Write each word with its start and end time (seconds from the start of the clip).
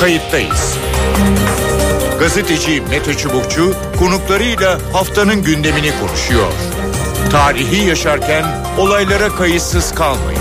Kayıttayız. 0.00 0.78
Gazeteci 2.20 2.80
Mete 2.90 3.14
Çubukçu 3.14 3.74
konuklarıyla 3.98 4.78
haftanın 4.92 5.42
gündemini 5.42 5.90
konuşuyor. 6.00 6.52
Tarihi 7.30 7.88
yaşarken 7.88 8.44
olaylara 8.78 9.28
kayıtsız 9.28 9.94
kalmayın. 9.94 10.40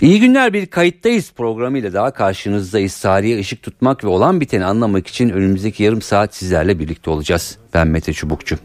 İyi 0.00 0.20
günler 0.20 0.52
bir 0.52 0.66
kayıttayız 0.66 1.32
programıyla 1.32 1.92
daha 1.92 2.10
karşınızdayız. 2.10 3.00
Tarihe 3.00 3.38
ışık 3.40 3.62
tutmak 3.62 4.04
ve 4.04 4.08
olan 4.08 4.40
biteni 4.40 4.64
anlamak 4.64 5.06
için 5.06 5.30
önümüzdeki 5.30 5.82
yarım 5.82 6.02
saat 6.02 6.34
sizlerle 6.34 6.78
birlikte 6.78 7.10
olacağız. 7.10 7.58
Ben 7.74 7.88
Mete 7.88 8.12
Çubukçu. 8.12 8.58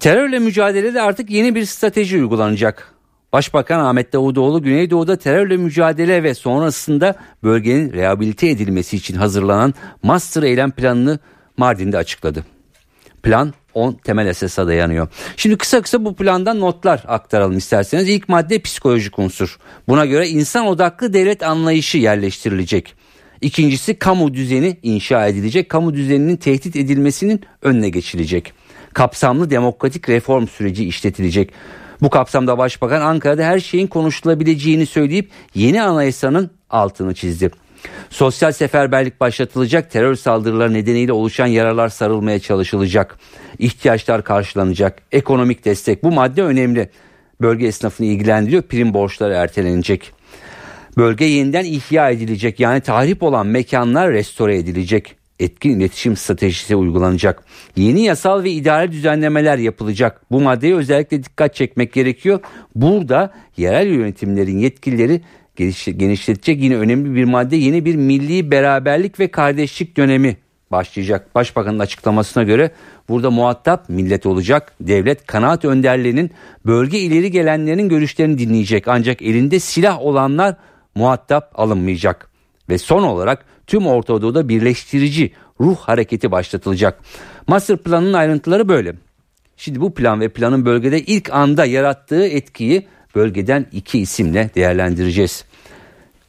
Terörle 0.00 0.38
mücadelede 0.38 1.02
artık 1.02 1.30
yeni 1.30 1.54
bir 1.54 1.64
strateji 1.64 2.16
uygulanacak. 2.16 2.92
Başbakan 3.32 3.80
Ahmet 3.80 4.12
Davutoğlu 4.12 4.62
Güneydoğu'da 4.62 5.16
terörle 5.16 5.56
mücadele 5.56 6.22
ve 6.22 6.34
sonrasında 6.34 7.14
bölgenin 7.44 7.92
rehabilite 7.92 8.48
edilmesi 8.48 8.96
için 8.96 9.14
hazırlanan 9.14 9.74
master 10.02 10.42
eylem 10.42 10.70
planını 10.70 11.18
Mardin'de 11.56 11.96
açıkladı. 11.96 12.44
Plan 13.22 13.54
10 13.74 13.92
temel 13.92 14.26
esasa 14.26 14.66
dayanıyor. 14.66 15.08
Şimdi 15.36 15.56
kısa 15.56 15.82
kısa 15.82 16.04
bu 16.04 16.16
plandan 16.16 16.60
notlar 16.60 17.04
aktaralım 17.08 17.56
isterseniz. 17.56 18.08
İlk 18.08 18.28
madde 18.28 18.58
psikolojik 18.58 19.18
unsur. 19.18 19.58
Buna 19.88 20.06
göre 20.06 20.28
insan 20.28 20.66
odaklı 20.66 21.12
devlet 21.12 21.42
anlayışı 21.42 21.98
yerleştirilecek. 21.98 22.94
İkincisi 23.40 23.98
kamu 23.98 24.34
düzeni 24.34 24.78
inşa 24.82 25.26
edilecek. 25.26 25.68
Kamu 25.68 25.94
düzeninin 25.94 26.36
tehdit 26.36 26.76
edilmesinin 26.76 27.40
önüne 27.62 27.88
geçilecek. 27.88 28.52
Kapsamlı 28.94 29.50
demokratik 29.50 30.08
reform 30.08 30.46
süreci 30.46 30.84
işletilecek. 30.84 31.52
Bu 32.02 32.10
kapsamda 32.10 32.58
Başbakan 32.58 33.00
Ankara'da 33.00 33.44
her 33.44 33.58
şeyin 33.58 33.86
konuşulabileceğini 33.86 34.86
söyleyip 34.86 35.30
yeni 35.54 35.82
anayasanın 35.82 36.50
altını 36.70 37.14
çizdi. 37.14 37.50
Sosyal 38.10 38.52
seferberlik 38.52 39.20
başlatılacak, 39.20 39.90
terör 39.90 40.14
saldırıları 40.14 40.72
nedeniyle 40.72 41.12
oluşan 41.12 41.46
yaralar 41.46 41.88
sarılmaya 41.88 42.38
çalışılacak. 42.38 43.18
İhtiyaçlar 43.58 44.24
karşılanacak, 44.24 45.02
ekonomik 45.12 45.64
destek 45.64 46.04
bu 46.04 46.12
madde 46.12 46.42
önemli. 46.42 46.90
Bölge 47.40 47.66
esnafını 47.66 48.06
ilgilendiriyor, 48.06 48.62
prim 48.62 48.94
borçları 48.94 49.34
ertelenecek. 49.34 50.12
Bölge 50.96 51.24
yeniden 51.24 51.64
ihya 51.64 52.10
edilecek 52.10 52.60
yani 52.60 52.80
tahrip 52.80 53.22
olan 53.22 53.46
mekanlar 53.46 54.12
restore 54.12 54.56
edilecek. 54.56 55.21
Etkin 55.40 55.80
iletişim 55.80 56.16
stratejisi 56.16 56.76
uygulanacak. 56.76 57.44
Yeni 57.76 58.02
yasal 58.02 58.44
ve 58.44 58.50
idare 58.50 58.92
düzenlemeler 58.92 59.58
yapılacak. 59.58 60.20
Bu 60.30 60.40
maddeye 60.40 60.74
özellikle 60.74 61.24
dikkat 61.24 61.54
çekmek 61.54 61.92
gerekiyor. 61.92 62.40
Burada 62.74 63.32
yerel 63.56 63.86
yönetimlerin 63.86 64.58
yetkilileri 64.58 65.20
genişletecek 65.96 66.62
yine 66.62 66.76
önemli 66.76 67.14
bir 67.14 67.24
madde 67.24 67.56
yeni 67.56 67.84
bir 67.84 67.94
milli 67.94 68.50
beraberlik 68.50 69.20
ve 69.20 69.28
kardeşlik 69.28 69.96
dönemi 69.96 70.36
başlayacak. 70.70 71.34
Başbakanın 71.34 71.78
açıklamasına 71.78 72.42
göre 72.42 72.70
burada 73.08 73.30
muhatap 73.30 73.88
millet 73.88 74.26
olacak. 74.26 74.72
Devlet 74.80 75.26
kanaat 75.26 75.64
önderlerinin 75.64 76.30
bölge 76.66 76.98
ileri 76.98 77.30
gelenlerin 77.30 77.88
görüşlerini 77.88 78.38
dinleyecek. 78.38 78.88
Ancak 78.88 79.22
elinde 79.22 79.58
silah 79.58 80.00
olanlar 80.00 80.56
muhatap 80.94 81.52
alınmayacak. 81.54 82.30
Ve 82.68 82.78
son 82.78 83.02
olarak 83.02 83.44
tüm 83.66 83.86
Orta 83.86 84.22
Doğu'da 84.22 84.48
birleştirici 84.48 85.32
ruh 85.60 85.76
hareketi 85.76 86.30
başlatılacak. 86.30 87.00
Master 87.46 87.76
planının 87.76 88.12
ayrıntıları 88.12 88.68
böyle. 88.68 88.94
Şimdi 89.56 89.80
bu 89.80 89.94
plan 89.94 90.20
ve 90.20 90.28
planın 90.28 90.64
bölgede 90.64 91.00
ilk 91.00 91.32
anda 91.32 91.64
yarattığı 91.64 92.26
etkiyi 92.26 92.86
bölgeden 93.14 93.66
iki 93.72 93.98
isimle 93.98 94.50
değerlendireceğiz. 94.54 95.44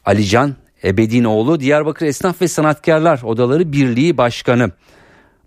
Alican 0.06 0.56
Ebedinoğlu 0.84 1.59
Diyarbakır 1.59 2.06
Esnaf 2.06 2.42
ve 2.42 2.48
Sanatkarlar 2.48 3.22
Odaları 3.23 3.72
Birliği 3.72 4.17
Başkanı. 4.17 4.72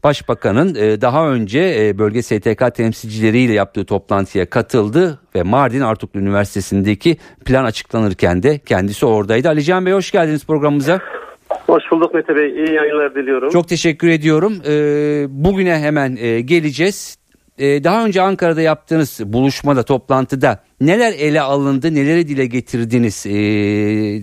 Başbakanın 0.05 0.75
e, 0.75 1.01
daha 1.01 1.29
önce 1.29 1.77
e, 1.79 1.99
bölge 1.99 2.23
STK 2.23 2.75
temsilcileriyle 2.75 3.53
yaptığı 3.53 3.85
toplantıya 3.85 4.51
katıldı 4.51 5.21
ve 5.35 5.43
Mardin 5.43 5.81
Artuklu 5.81 6.21
Üniversitesi'ndeki 6.21 7.17
plan 7.45 7.65
açıklanırken 7.65 8.43
de 8.43 8.59
kendisi 8.59 9.07
oradaydı. 9.07 9.49
Alican 9.49 9.87
Bey 9.87 9.93
hoş 9.93 10.11
geldiniz 10.11 10.47
programımıza. 10.47 11.01
Hoş 11.67 11.91
bulduk 11.91 12.15
Mete 12.15 12.37
Bey. 12.37 12.51
İyi 12.51 12.73
yayınlar 12.75 13.15
diliyorum. 13.15 13.51
Çok 13.51 13.69
teşekkür 13.69 14.09
ediyorum. 14.09 14.53
E, 14.69 14.73
bugüne 15.29 15.79
hemen 15.79 16.17
geleceğiz. 16.47 17.19
Daha 17.59 18.05
önce 18.05 18.23
Ankara'da 18.23 18.61
yaptığınız 18.61 19.21
buluşmada, 19.27 19.83
toplantıda 19.83 20.61
neler 20.81 21.13
ele 21.19 21.41
alındı, 21.41 21.95
neleri 21.95 22.29
dile 22.29 22.47
getirdiniz, 22.47 23.27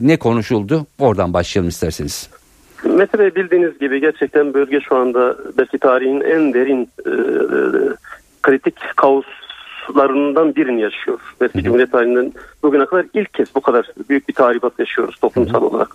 ne 0.08 0.18
konuşuldu? 0.18 0.86
Oradan 1.00 1.34
başlayalım 1.34 1.70
isterseniz. 1.70 2.30
Mete 2.86 3.20
Bey 3.20 3.36
bildiğiniz 3.36 3.80
gibi 3.80 4.02
gerçekten 4.02 4.54
bölge 4.54 4.80
şu 4.80 4.96
anda 4.96 5.38
belki 5.58 5.78
tarihin 5.78 6.22
en 6.22 6.54
derin 6.54 6.90
e, 7.06 7.12
kritik 8.42 8.76
kaoslarından 8.96 10.56
birini 10.56 10.82
yaşıyor. 10.82 11.20
Belki 11.42 11.64
Cumhuriyet 11.64 11.92
tarihinden 11.92 12.34
bugüne 12.64 12.86
kadar 12.86 13.06
ilk 13.14 13.34
kez 13.34 13.56
bu 13.56 13.62
kadar 13.62 13.92
büyük 14.10 14.28
bir 14.30 14.34
tahribat 14.34 14.80
yaşıyoruz 14.80 15.16
toplumsal 15.16 15.62
olarak. 15.62 15.90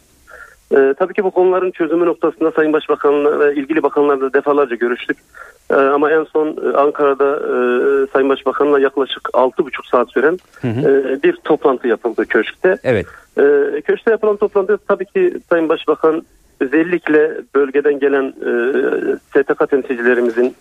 E, 0.72 0.94
tabii 0.98 1.14
ki 1.14 1.24
bu 1.24 1.30
konuların 1.30 1.70
çözümü 1.70 2.06
noktasında 2.06 2.50
Sayın 2.50 2.72
Başbakan'la 2.72 3.40
ve 3.40 3.54
ilgili 3.54 3.82
bakanlarla 3.82 4.32
defalarca 4.32 4.76
görüştük. 4.76 5.16
E, 5.70 5.74
ama 5.74 6.10
en 6.10 6.24
son 6.24 6.46
e, 6.48 6.76
Ankara'da 6.76 7.36
e, 7.36 7.52
Sayın 8.12 8.28
Başbakan'la 8.28 8.80
yaklaşık 8.80 9.22
6,5 9.32 9.90
saat 9.90 10.10
süren 10.10 10.38
hı 10.60 10.68
hı. 10.68 10.90
E, 10.90 11.22
bir 11.22 11.36
toplantı 11.36 11.88
yapıldı 11.88 12.26
köşkte. 12.26 12.76
Evet. 12.84 13.06
E, 13.38 13.42
köşkte 13.80 14.10
yapılan 14.10 14.36
toplantıda 14.36 14.76
tabii 14.76 15.06
ki 15.06 15.34
Sayın 15.50 15.68
Başbakan 15.68 16.22
özellikle 16.60 17.40
bölgeden 17.54 17.98
gelen 17.98 18.24
e, 18.24 18.52
STK 19.16 19.70
temsilcilerimizin 19.70 20.54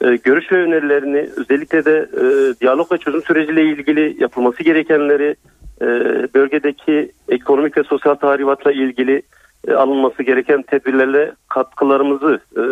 e, 0.00 0.16
görüş 0.16 0.52
ve 0.52 0.56
önerilerini 0.56 1.28
özellikle 1.36 1.84
de 1.84 2.08
e, 2.16 2.54
diyalog 2.60 2.92
ve 2.92 2.98
çözüm 2.98 3.22
süreciyle 3.22 3.64
ilgili 3.64 4.16
yapılması 4.22 4.62
gerekenleri 4.62 5.36
e, 5.82 5.86
bölgedeki 6.34 7.12
ekonomik 7.28 7.76
ve 7.78 7.82
sosyal 7.82 8.14
tahribatla 8.14 8.72
ilgili 8.72 9.22
e, 9.68 9.72
alınması 9.72 10.22
gereken 10.22 10.62
tedbirlerle 10.62 11.32
katkılarımızı 11.48 12.40
e, 12.56 12.62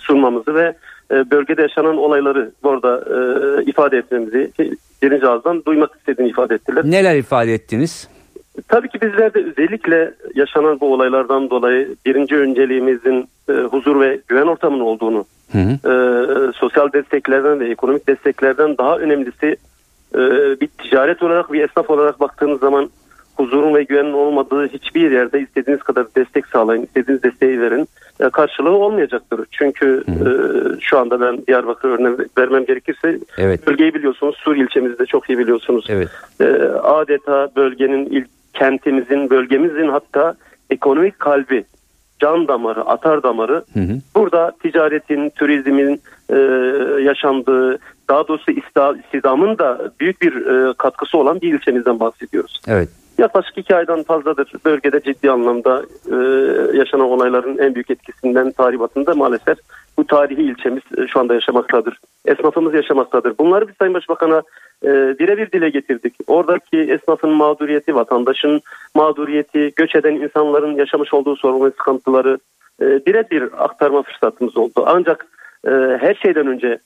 sunmamızı 0.00 0.54
ve 0.54 0.76
e, 1.10 1.30
bölgede 1.30 1.62
yaşanan 1.62 1.96
olayları 1.96 2.50
burada 2.62 3.04
e, 3.16 3.62
ifade 3.64 3.98
etmemizi 3.98 4.52
birinci 5.02 5.26
ağızdan 5.26 5.64
duymak 5.64 5.90
istediğini 5.96 6.28
ifade 6.30 6.54
ettiler. 6.54 6.84
Neler 6.84 7.16
ifade 7.16 7.54
ettiniz? 7.54 8.08
Tabii 8.68 8.88
ki 8.88 9.00
bizler 9.00 9.34
de 9.34 9.38
özellikle 9.38 10.14
yaşanan 10.34 10.80
bu 10.80 10.92
olaylardan 10.92 11.50
dolayı 11.50 11.96
birinci 12.06 12.36
önceliğimizin 12.36 13.28
e, 13.48 13.52
huzur 13.52 14.00
ve 14.00 14.20
güven 14.28 14.46
ortamının 14.46 14.80
olduğunu, 14.80 15.24
hı 15.52 15.58
hı. 15.58 15.90
E, 15.90 16.52
sosyal 16.52 16.92
desteklerden 16.92 17.60
ve 17.60 17.70
ekonomik 17.70 18.08
desteklerden 18.08 18.78
daha 18.78 18.98
önemlisi 18.98 19.56
e, 20.14 20.20
bir 20.60 20.66
ticaret 20.66 21.22
olarak 21.22 21.52
bir 21.52 21.64
esnaf 21.64 21.90
olarak 21.90 22.20
baktığınız 22.20 22.60
zaman 22.60 22.90
huzurun 23.40 23.74
ve 23.74 23.82
güvenin 23.82 24.12
olmadığı 24.12 24.68
hiçbir 24.68 25.10
yerde 25.10 25.40
istediğiniz 25.40 25.82
kadar 25.82 26.06
destek 26.16 26.46
sağlayın, 26.46 26.82
istediğiniz 26.82 27.22
desteği 27.22 27.60
verin. 27.60 27.88
Karşılığı 28.32 28.70
olmayacaktır. 28.70 29.46
Çünkü 29.50 30.04
e, 30.08 30.28
şu 30.80 30.98
anda 30.98 31.20
ben 31.20 31.46
Diyarbakır 31.46 31.88
örneği 31.88 32.16
vermem 32.38 32.64
gerekirse 32.64 33.18
evet. 33.38 33.66
bölgeyi 33.66 33.94
biliyorsunuz. 33.94 34.36
Sur 34.36 34.56
ilçemizi 34.56 34.98
de 34.98 35.06
çok 35.06 35.30
iyi 35.30 35.38
biliyorsunuz. 35.38 35.86
Evet. 35.88 36.08
E, 36.40 36.44
adeta 36.82 37.48
bölgenin 37.56 38.06
ilk 38.06 38.26
kentimizin, 38.54 39.30
bölgemizin 39.30 39.88
hatta 39.88 40.34
ekonomik 40.70 41.20
kalbi, 41.20 41.64
can 42.20 42.48
damarı, 42.48 42.80
atar 42.80 43.22
damarı. 43.22 43.64
Hı 43.72 43.80
hı. 43.80 43.98
Burada 44.14 44.52
ticaretin, 44.62 45.30
turizmin 45.30 46.00
e, 46.30 46.36
yaşandığı, 47.02 47.78
daha 48.08 48.28
doğrusu 48.28 48.50
istihdamın 48.50 49.58
da 49.58 49.92
büyük 50.00 50.22
bir 50.22 50.46
e, 50.46 50.74
katkısı 50.78 51.18
olan 51.18 51.40
bir 51.40 51.54
ilçemizden 51.54 52.00
bahsediyoruz. 52.00 52.60
Evet. 52.68 52.88
Yaklaşık 53.20 53.58
iki 53.58 53.76
aydan 53.76 54.02
fazladır 54.02 54.52
bölgede 54.64 55.00
ciddi 55.00 55.30
anlamda 55.30 55.82
e, 56.06 56.16
yaşanan 56.78 57.10
olayların 57.10 57.58
en 57.58 57.74
büyük 57.74 57.90
etkisinden 57.90 58.50
tahribatında 58.52 59.14
maalesef 59.14 59.58
bu 59.98 60.06
tarihi 60.06 60.42
ilçemiz 60.42 60.82
e, 60.98 61.06
şu 61.06 61.20
anda 61.20 61.34
yaşamaktadır. 61.34 61.98
Esnafımız 62.26 62.74
yaşamaktadır. 62.74 63.38
Bunları 63.38 63.68
biz 63.68 63.74
Sayın 63.76 63.94
Başbakan'a 63.94 64.42
e, 64.84 64.88
birebir 65.18 65.52
dile 65.52 65.70
getirdik. 65.70 66.14
Oradaki 66.26 66.78
esnafın 66.78 67.30
mağduriyeti, 67.30 67.94
vatandaşın 67.94 68.60
mağduriyeti, 68.94 69.72
göç 69.76 69.94
eden 69.94 70.14
insanların 70.14 70.74
yaşamış 70.74 71.14
olduğu 71.14 71.36
sorun 71.36 71.64
ve 71.64 71.70
sıkıntıları 71.70 72.38
e, 72.82 72.84
birebir 73.06 73.64
aktarma 73.64 74.02
fırsatımız 74.02 74.56
oldu. 74.56 74.84
Ancak 74.86 75.26
e, 75.66 75.70
her 76.00 76.14
şeyden 76.14 76.46
önce 76.46 76.78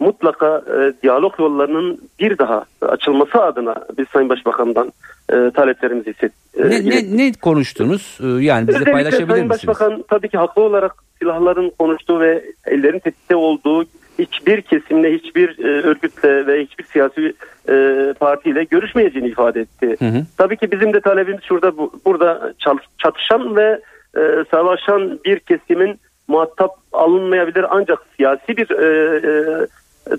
mutlaka 0.00 0.62
e, 0.76 0.92
diyalog 1.02 1.38
yollarının 1.38 1.98
bir 2.20 2.38
daha 2.38 2.64
açılması 2.82 3.42
adına 3.42 3.74
biz 3.98 4.08
Sayın 4.08 4.28
Başbakan'dan 4.28 4.92
e, 5.32 5.50
taleplerimizi 5.50 6.12
hisset. 6.12 6.32
E, 6.56 6.70
ne, 6.70 6.90
ne, 6.90 7.16
ne 7.16 7.32
konuştunuz? 7.32 8.18
E, 8.22 8.44
yani 8.44 8.68
bize 8.68 8.84
paylaşabilir 8.84 9.28
Sayın 9.28 9.46
misiniz? 9.46 9.68
Başbakan 9.68 10.04
tabii 10.08 10.28
ki 10.28 10.38
haklı 10.38 10.62
olarak 10.62 10.94
silahların 11.18 11.72
konuştuğu 11.78 12.20
ve 12.20 12.44
ellerin 12.66 12.98
tetikte 12.98 13.36
olduğu 13.36 13.84
hiçbir 14.18 14.62
kesimle, 14.62 15.14
hiçbir 15.14 15.58
e, 15.58 15.82
örgütle 15.82 16.46
ve 16.46 16.62
hiçbir 16.62 16.84
siyasi 16.84 17.32
e, 17.68 18.14
partiyle 18.20 18.64
görüşmeyeceğini 18.64 19.28
ifade 19.28 19.60
etti. 19.60 19.96
Hı 19.98 20.04
hı. 20.04 20.24
Tabii 20.38 20.56
ki 20.56 20.72
bizim 20.72 20.92
de 20.92 21.00
talebimiz 21.00 21.42
şurada 21.42 21.76
bu, 21.76 21.92
burada 22.04 22.54
çatışan 22.98 23.56
ve 23.56 23.80
e, 24.16 24.44
savaşan 24.50 25.18
bir 25.24 25.38
kesimin 25.38 26.00
muhatap 26.28 26.70
alınmayabilir 26.92 27.66
ancak 27.70 27.98
siyasi 28.16 28.56
bir 28.56 28.70
e, 28.70 28.86
e, 29.16 29.66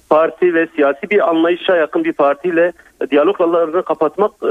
parti 0.10 0.54
ve 0.54 0.68
siyasi 0.76 1.10
bir 1.10 1.30
anlayışa 1.30 1.76
yakın 1.76 2.04
bir 2.04 2.14
partiyle 2.14 2.74
diyaloglarını 3.12 3.84
kapatmak 3.84 4.32
e, 4.44 4.48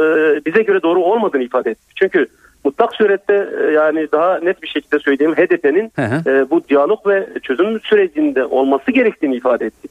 bize 0.47 0.63
göre 0.63 0.83
doğru 0.83 1.03
olmadığını 1.03 1.43
ifade 1.43 1.71
etti. 1.71 1.81
Çünkü 1.97 2.27
mutlak 2.65 2.95
surette 2.95 3.49
e, 3.63 3.73
yani 3.73 4.09
daha 4.13 4.39
net 4.39 4.63
bir 4.63 4.69
şekilde 4.69 4.99
söyleyeyim 4.99 5.35
HDP'nin 5.35 5.93
e, 6.27 6.51
bu 6.51 6.69
diyalog 6.69 7.07
ve 7.07 7.29
çözüm 7.43 7.81
sürecinde 7.81 8.45
olması 8.45 8.91
gerektiğini 8.91 9.37
ifade 9.37 9.67
etti. 9.67 9.89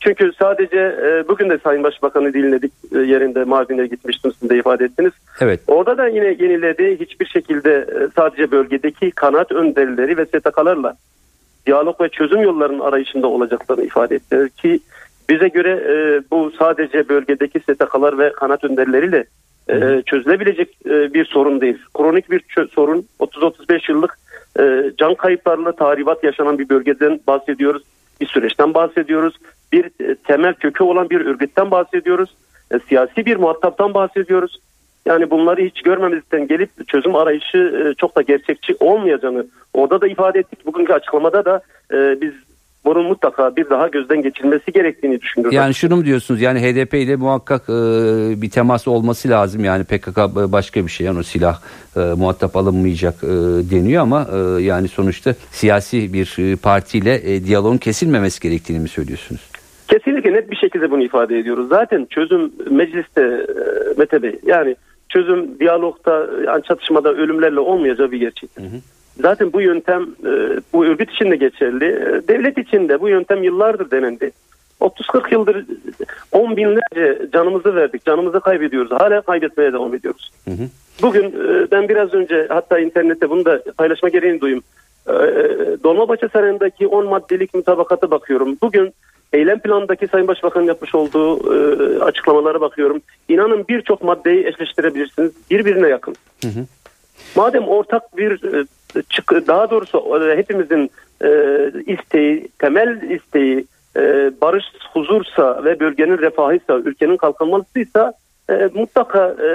Çünkü 0.00 0.32
sadece 0.38 0.96
bugün 1.28 1.50
de 1.50 1.58
Sayın 1.58 1.82
Başbakan'ı 1.82 2.34
dinledik 2.34 2.72
yerinde 2.92 3.44
Mardin'e 3.44 3.86
gitmiştim 3.86 4.32
siz 4.40 4.50
de 4.50 4.58
ifade 4.58 4.84
ettiniz. 4.84 5.12
Evet. 5.40 5.60
Orada 5.66 5.98
da 5.98 6.08
yine 6.08 6.26
yeniledi 6.26 7.00
hiçbir 7.00 7.26
şekilde 7.26 7.86
sadece 8.16 8.50
bölgedeki 8.50 9.10
kanaat 9.10 9.52
önderleri 9.52 10.16
ve 10.16 10.26
STK'larla 10.26 10.96
diyalog 11.66 12.00
ve 12.00 12.08
çözüm 12.08 12.40
yollarının 12.40 12.80
arayışında 12.80 13.26
olacaklarını 13.26 13.84
ifade 13.84 14.14
etti. 14.14 14.48
Ki 14.56 14.80
bize 15.28 15.48
göre 15.48 15.70
e, 15.70 16.22
bu 16.30 16.52
sadece 16.58 17.08
bölgedeki 17.08 17.60
STK'lar 17.60 18.18
ve 18.18 18.32
kanaat 18.32 18.64
önderleriyle 18.64 19.24
e, 19.68 20.02
çözülebilecek 20.06 20.78
e, 20.86 21.14
bir 21.14 21.24
sorun 21.24 21.60
değil. 21.60 21.78
Kronik 21.94 22.30
bir 22.30 22.44
sorun 22.74 23.06
30-35 23.20 23.92
yıllık 23.92 24.18
e, 24.60 24.92
can 24.98 25.14
kayıplarla 25.14 25.72
tahribat 25.72 26.24
yaşanan 26.24 26.58
bir 26.58 26.68
bölgeden 26.68 27.20
bahsediyoruz. 27.26 27.82
Bir 28.20 28.26
süreçten 28.26 28.74
bahsediyoruz. 28.74 29.34
Bir 29.72 29.84
e, 29.84 30.14
temel 30.14 30.54
kökü 30.54 30.84
olan 30.84 31.10
bir 31.10 31.20
örgütten 31.20 31.70
bahsediyoruz. 31.70 32.34
E, 32.70 32.78
siyasi 32.78 33.26
bir 33.26 33.36
muhataptan 33.36 33.94
bahsediyoruz. 33.94 34.58
Yani 35.06 35.30
bunları 35.30 35.62
hiç 35.62 35.82
görmemizden 35.82 36.48
gelip 36.48 36.88
çözüm 36.88 37.16
arayışı 37.16 37.58
e, 37.58 37.94
çok 37.94 38.16
da 38.16 38.22
gerçekçi 38.22 38.76
olmayacağını 38.80 39.46
orada 39.74 40.00
da 40.00 40.06
ifade 40.06 40.38
ettik. 40.38 40.66
Bugünkü 40.66 40.92
açıklamada 40.92 41.44
da 41.44 41.60
e, 41.92 42.20
biz 42.20 42.32
bunun 42.86 43.06
mutlaka 43.06 43.56
bir 43.56 43.70
daha 43.70 43.88
gözden 43.88 44.22
geçirilmesi 44.22 44.72
gerektiğini 44.72 45.20
düşünüyorum. 45.20 45.56
Yani 45.56 45.74
şunu 45.74 45.96
mu 45.96 46.04
diyorsunuz 46.04 46.40
yani 46.40 46.60
HDP 46.60 46.94
ile 46.94 47.16
muhakkak 47.16 47.62
e, 47.68 47.72
bir 48.42 48.50
temas 48.50 48.88
olması 48.88 49.28
lazım 49.28 49.64
yani 49.64 49.84
PKK 49.84 50.16
başka 50.52 50.84
bir 50.86 50.90
şey 50.90 51.06
yani 51.06 51.18
o 51.18 51.22
silah 51.22 51.60
e, 51.96 52.00
muhatap 52.00 52.56
alınmayacak 52.56 53.14
e, 53.24 53.26
deniyor 53.70 54.02
ama 54.02 54.26
e, 54.32 54.62
yani 54.62 54.88
sonuçta 54.88 55.34
siyasi 55.50 56.12
bir 56.12 56.56
partiyle 56.56 57.34
e, 57.34 57.44
diyaloğun 57.44 57.78
kesilmemesi 57.78 58.40
gerektiğini 58.40 58.78
mi 58.78 58.88
söylüyorsunuz? 58.88 59.40
Kesinlikle 59.88 60.32
net 60.32 60.50
bir 60.50 60.56
şekilde 60.56 60.90
bunu 60.90 61.02
ifade 61.02 61.38
ediyoruz. 61.38 61.68
Zaten 61.68 62.06
çözüm 62.10 62.52
mecliste 62.70 63.20
e, 63.20 63.98
Mete 63.98 64.22
Bey 64.22 64.38
yani 64.46 64.76
çözüm 65.08 65.58
diyalogta 65.58 66.26
yani 66.46 66.62
çatışmada 66.62 67.12
ölümlerle 67.12 67.60
olmayacağı 67.60 68.10
bir 68.10 68.20
gerçek. 68.20 68.50
Hı 68.56 68.62
hı. 68.62 68.80
Zaten 69.20 69.52
bu 69.52 69.60
yöntem 69.60 70.02
e, 70.02 70.60
bu 70.72 70.84
örgüt 70.84 71.10
için 71.10 71.30
de 71.30 71.36
geçerli. 71.36 71.84
E, 71.84 72.28
devlet 72.28 72.58
için 72.58 72.88
de 72.88 73.00
bu 73.00 73.08
yöntem 73.08 73.42
yıllardır 73.42 73.90
denendi. 73.90 74.30
30-40 74.80 75.32
yıldır 75.32 75.64
10 76.32 76.56
binlerce 76.56 77.28
canımızı 77.32 77.74
verdik. 77.74 78.04
Canımızı 78.04 78.40
kaybediyoruz. 78.40 78.92
Hala 78.92 79.20
kaybetmeye 79.20 79.72
devam 79.72 79.94
ediyoruz. 79.94 80.32
Hı 80.44 80.50
hı. 80.50 80.68
Bugün 81.02 81.24
e, 81.24 81.70
ben 81.70 81.88
biraz 81.88 82.14
önce 82.14 82.46
hatta 82.48 82.78
internette 82.78 83.30
bunu 83.30 83.44
da 83.44 83.62
paylaşma 83.78 84.08
gereğini 84.08 84.40
duyum. 84.40 84.62
Dolmabahçe 85.84 86.28
Sarayı'ndaki 86.28 86.86
10 86.86 87.06
maddelik 87.06 87.54
mutabakata 87.54 88.10
bakıyorum. 88.10 88.56
Bugün 88.62 88.94
eylem 89.32 89.58
planındaki 89.58 90.08
Sayın 90.08 90.28
Başbakan'ın 90.28 90.66
yapmış 90.66 90.94
olduğu 90.94 91.50
açıklamalara 92.04 92.60
bakıyorum. 92.60 93.02
İnanın 93.28 93.64
birçok 93.68 94.02
maddeyi 94.02 94.46
eşleştirebilirsiniz. 94.46 95.32
Birbirine 95.50 95.88
yakın. 95.88 96.14
Hı 96.44 96.48
hı. 96.48 96.66
Madem 97.36 97.68
ortak 97.68 98.16
bir 98.16 98.40
daha 99.46 99.70
doğrusu 99.70 99.98
e, 99.98 100.36
hepimizin 100.36 100.90
e, 101.24 101.28
isteği, 101.86 102.48
temel 102.58 103.10
isteği 103.10 103.64
e, 103.96 104.30
barış, 104.40 104.64
huzursa 104.92 105.64
ve 105.64 105.80
bölgenin 105.80 106.18
refahıysa, 106.18 106.78
ülkenin 106.78 107.16
kalkınmasıysa 107.16 108.12
e, 108.50 108.68
mutlaka 108.74 109.28
e, 109.28 109.50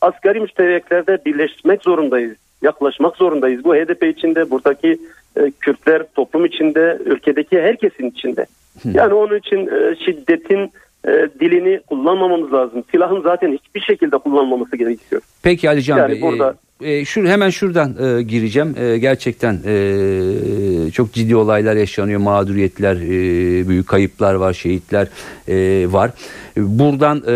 asgari 0.00 0.40
müştereklerde 0.40 1.18
birleşmek 1.26 1.82
zorundayız, 1.82 2.36
yaklaşmak 2.62 3.16
zorundayız. 3.16 3.64
Bu 3.64 3.74
HDP 3.74 4.02
içinde, 4.02 4.50
buradaki 4.50 4.98
e, 5.36 5.50
Kürtler 5.50 6.02
toplum 6.14 6.44
içinde, 6.44 6.98
ülkedeki 7.04 7.60
herkesin 7.60 8.10
içinde. 8.10 8.46
Yani 8.92 9.14
onun 9.14 9.38
için 9.38 9.66
e, 9.66 9.96
şiddetin 10.04 10.72
e, 11.08 11.28
dilini 11.40 11.80
kullanmamamız 11.80 12.52
lazım. 12.52 12.84
Silahın 12.90 13.22
zaten 13.22 13.52
hiçbir 13.52 13.80
şekilde 13.80 14.18
kullanmaması 14.18 14.76
gerekiyor. 14.76 15.22
Peki 15.42 15.68
Ali 15.68 15.82
Can 15.82 15.98
yani 15.98 16.12
Bey. 16.12 16.22
Burada, 16.22 16.54
e, 16.82 17.04
şu 17.04 17.26
hemen 17.26 17.50
şuradan 17.50 17.96
e, 18.00 18.22
gireceğim. 18.22 18.74
E, 18.78 18.98
gerçekten 18.98 19.58
e, 19.66 20.90
çok 20.90 21.12
ciddi 21.12 21.36
olaylar 21.36 21.76
yaşanıyor, 21.76 22.20
mağduriyetler, 22.20 22.96
e, 22.96 23.68
büyük 23.68 23.88
kayıplar 23.88 24.34
var, 24.34 24.52
şehitler 24.52 25.08
e, 25.48 25.86
var. 25.92 26.10
Buradan 26.56 27.22
e, 27.26 27.34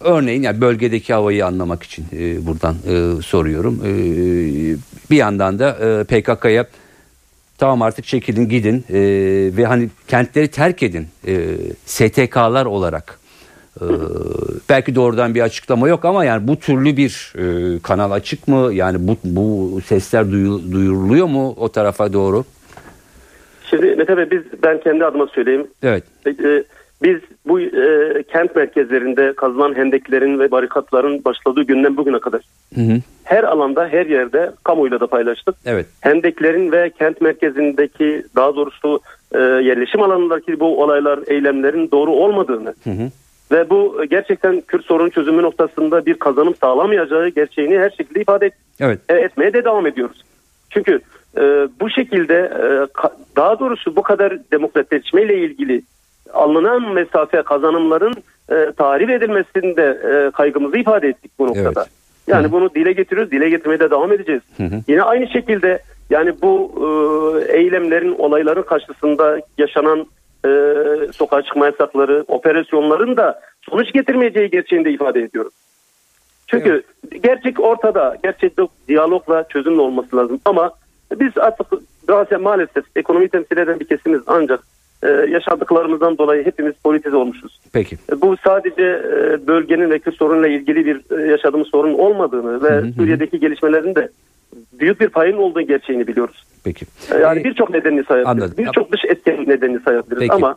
örneğin 0.00 0.42
yani 0.42 0.60
bölgedeki 0.60 1.14
havayı 1.14 1.46
anlamak 1.46 1.82
için 1.82 2.04
e, 2.12 2.46
buradan 2.46 2.74
e, 2.74 3.22
soruyorum. 3.22 3.80
E, 3.84 3.90
bir 5.10 5.16
yandan 5.16 5.58
da 5.58 5.70
e, 5.70 6.04
PKK'ya 6.04 6.66
tamam 7.58 7.82
artık 7.82 8.04
çekilin 8.04 8.48
gidin 8.48 8.84
e, 8.90 9.00
ve 9.56 9.66
hani 9.66 9.88
kentleri 10.08 10.48
terk 10.48 10.82
edin 10.82 11.06
e, 11.26 11.56
STK'lar 11.86 12.66
olarak 12.66 13.18
ee, 13.80 13.84
belki 14.68 14.94
doğrudan 14.94 15.34
bir 15.34 15.40
açıklama 15.40 15.88
yok 15.88 16.04
ama 16.04 16.24
yani 16.24 16.48
bu 16.48 16.56
türlü 16.56 16.96
bir 16.96 17.32
e, 17.38 17.78
kanal 17.82 18.10
açık 18.10 18.48
mı? 18.48 18.70
Yani 18.72 18.98
bu, 19.00 19.16
bu 19.24 19.80
sesler 19.80 20.30
duyuruluyor 20.72 21.26
mu 21.26 21.54
o 21.58 21.68
tarafa 21.68 22.12
doğru? 22.12 22.44
Şimdi 23.70 23.86
Mete 23.86 24.16
Bey 24.16 24.30
biz 24.30 24.42
ben 24.62 24.80
kendi 24.80 25.04
adıma 25.04 25.26
söyleyeyim. 25.26 25.66
Evet. 25.82 26.04
E, 26.26 26.64
biz 27.04 27.20
bu 27.46 27.60
e, 27.60 28.22
kent 28.22 28.56
merkezlerinde 28.56 29.32
kazılan 29.32 29.76
hendeklerin 29.76 30.38
ve 30.38 30.50
barikatların 30.50 31.24
başladığı 31.24 31.62
günden 31.62 31.96
bugüne 31.96 32.18
kadar 32.18 32.40
hı 32.74 32.80
hı. 32.80 33.00
her 33.24 33.44
alanda 33.44 33.88
her 33.88 34.06
yerde 34.06 34.50
kamuyla 34.64 35.00
da 35.00 35.06
paylaştık. 35.06 35.54
Evet. 35.66 35.86
Hendeklerin 36.00 36.72
ve 36.72 36.90
kent 36.90 37.20
merkezindeki 37.20 38.24
daha 38.36 38.56
doğrusu 38.56 39.00
e, 39.32 39.38
yerleşim 39.38 40.02
alanındaki 40.02 40.60
bu 40.60 40.82
olaylar 40.82 41.20
eylemlerin 41.26 41.90
doğru 41.90 42.10
olmadığını 42.10 42.74
hı 42.84 42.90
hı 42.90 43.10
ve 43.50 43.70
bu 43.70 44.04
gerçekten 44.10 44.60
Kürt 44.60 44.84
sorun 44.84 45.10
çözümü 45.10 45.42
noktasında 45.42 46.06
bir 46.06 46.14
kazanım 46.14 46.54
sağlamayacağı 46.60 47.28
gerçeğini 47.28 47.78
her 47.78 47.90
şekilde 47.90 48.20
ifade 48.20 48.46
et, 48.46 48.52
evet. 48.80 49.00
E, 49.08 49.14
etmeye 49.14 49.52
de 49.52 49.64
devam 49.64 49.86
ediyoruz. 49.86 50.24
Çünkü 50.70 51.00
e, 51.36 51.42
bu 51.80 51.90
şekilde 51.90 52.34
e, 52.34 52.66
daha 53.36 53.58
doğrusu 53.58 53.96
bu 53.96 54.02
kadar 54.02 54.38
demokratleşmeyle 54.52 55.38
ilgili 55.38 55.82
alınan 56.34 56.92
mesafe 56.92 57.42
kazanımların 57.42 58.14
e, 58.50 58.72
tahrip 58.72 59.10
edilmesinde 59.10 60.00
e, 60.04 60.30
kaygımızı 60.30 60.78
ifade 60.78 61.08
ettik 61.08 61.32
bu 61.38 61.46
noktada. 61.46 61.80
Evet. 61.80 61.90
Yani 62.26 62.46
hı. 62.46 62.52
bunu 62.52 62.74
dile 62.74 62.92
getiriyoruz, 62.92 63.32
dile 63.32 63.48
getirmeye 63.48 63.80
de 63.80 63.90
devam 63.90 64.12
edeceğiz. 64.12 64.42
Hı 64.56 64.62
hı. 64.62 64.80
Yine 64.88 65.02
aynı 65.02 65.26
şekilde 65.28 65.82
yani 66.10 66.34
bu 66.42 66.72
e, 66.76 67.52
eylemlerin, 67.52 68.14
olayların 68.18 68.62
karşısında 68.62 69.40
yaşanan 69.58 70.06
e, 70.46 70.50
sokağa 71.12 71.42
çıkma 71.42 71.66
yasakları, 71.66 72.24
operasyonların 72.28 73.16
da 73.16 73.40
sonuç 73.70 73.92
getirmeyeceği 73.92 74.50
gerçeğini 74.50 74.84
de 74.84 74.90
ifade 74.90 75.20
ediyoruz. 75.20 75.52
Çünkü 76.46 76.84
evet. 77.10 77.22
gerçek 77.22 77.60
ortada, 77.60 78.16
gerçekte 78.22 78.62
diyalogla 78.88 79.48
çözümle 79.48 79.80
olması 79.80 80.16
lazım. 80.16 80.40
Ama 80.44 80.72
biz 81.20 81.38
artık 81.38 81.66
bazen 82.08 82.40
maalesef 82.40 82.84
ekonomi 82.96 83.28
temsil 83.28 83.56
eden 83.56 83.80
bir 83.80 83.88
kesimiz 83.88 84.20
ancak 84.26 84.60
e, 85.04 85.08
yaşadıklarımızdan 85.08 86.18
dolayı 86.18 86.46
hepimiz 86.46 86.74
politize 86.84 87.16
olmuşuz. 87.16 87.60
Peki. 87.72 87.96
E, 88.12 88.20
bu 88.20 88.36
sadece 88.44 88.82
e, 88.82 89.46
bölgenin 89.46 89.90
ve 89.90 89.98
Kürt 89.98 90.14
sorunla 90.14 90.48
ilgili 90.48 90.86
bir 90.86 91.18
e, 91.18 91.30
yaşadığımız 91.30 91.68
sorun 91.68 91.94
olmadığını 91.94 92.62
ve 92.62 92.70
hı 92.70 92.86
hı. 92.86 92.92
Suriye'deki 92.92 93.40
gelişmelerin 93.40 93.94
de 93.94 94.08
büyük 94.72 95.00
bir 95.00 95.08
payın 95.08 95.36
olduğu 95.36 95.60
gerçeğini 95.60 96.06
biliyoruz. 96.06 96.44
Peki. 96.64 96.86
Yani 97.22 97.40
ee, 97.40 97.44
birçok 97.44 97.70
nedenini 97.70 98.04
sayabiliriz. 98.04 98.58
Birçok 98.58 98.92
dış 98.92 99.00
etken 99.08 99.44
nedenini 99.48 99.80
sayabiliriz 99.80 100.20
Peki. 100.20 100.32
ama 100.32 100.56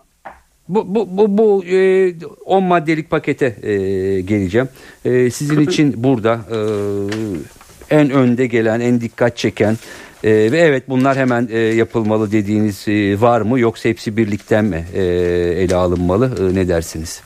bu 0.69 0.95
bu 0.95 1.17
bu, 1.17 1.37
bu 1.37 1.65
e, 1.65 2.13
10 2.45 2.63
maddelik 2.63 3.09
pakete 3.09 3.45
e, 3.45 3.75
geleceğim. 4.21 4.69
E, 5.05 5.29
sizin 5.29 5.59
için 5.59 5.93
burada 5.97 6.39
e, 6.51 6.59
en 7.95 8.09
önde 8.09 8.47
gelen, 8.47 8.79
en 8.79 9.01
dikkat 9.01 9.37
çeken 9.37 9.75
e, 10.23 10.29
ve 10.51 10.57
evet 10.57 10.83
bunlar 10.89 11.17
hemen 11.17 11.47
e, 11.51 11.57
yapılmalı 11.59 12.31
dediğiniz 12.31 12.87
e, 12.87 13.21
var 13.21 13.41
mı 13.41 13.59
yoksa 13.59 13.89
hepsi 13.89 14.17
birlikten 14.17 14.65
mi 14.65 14.85
e, 14.95 15.03
ele 15.57 15.75
alınmalı? 15.75 16.31
E, 16.51 16.55
ne 16.55 16.67
dersiniz? 16.67 17.23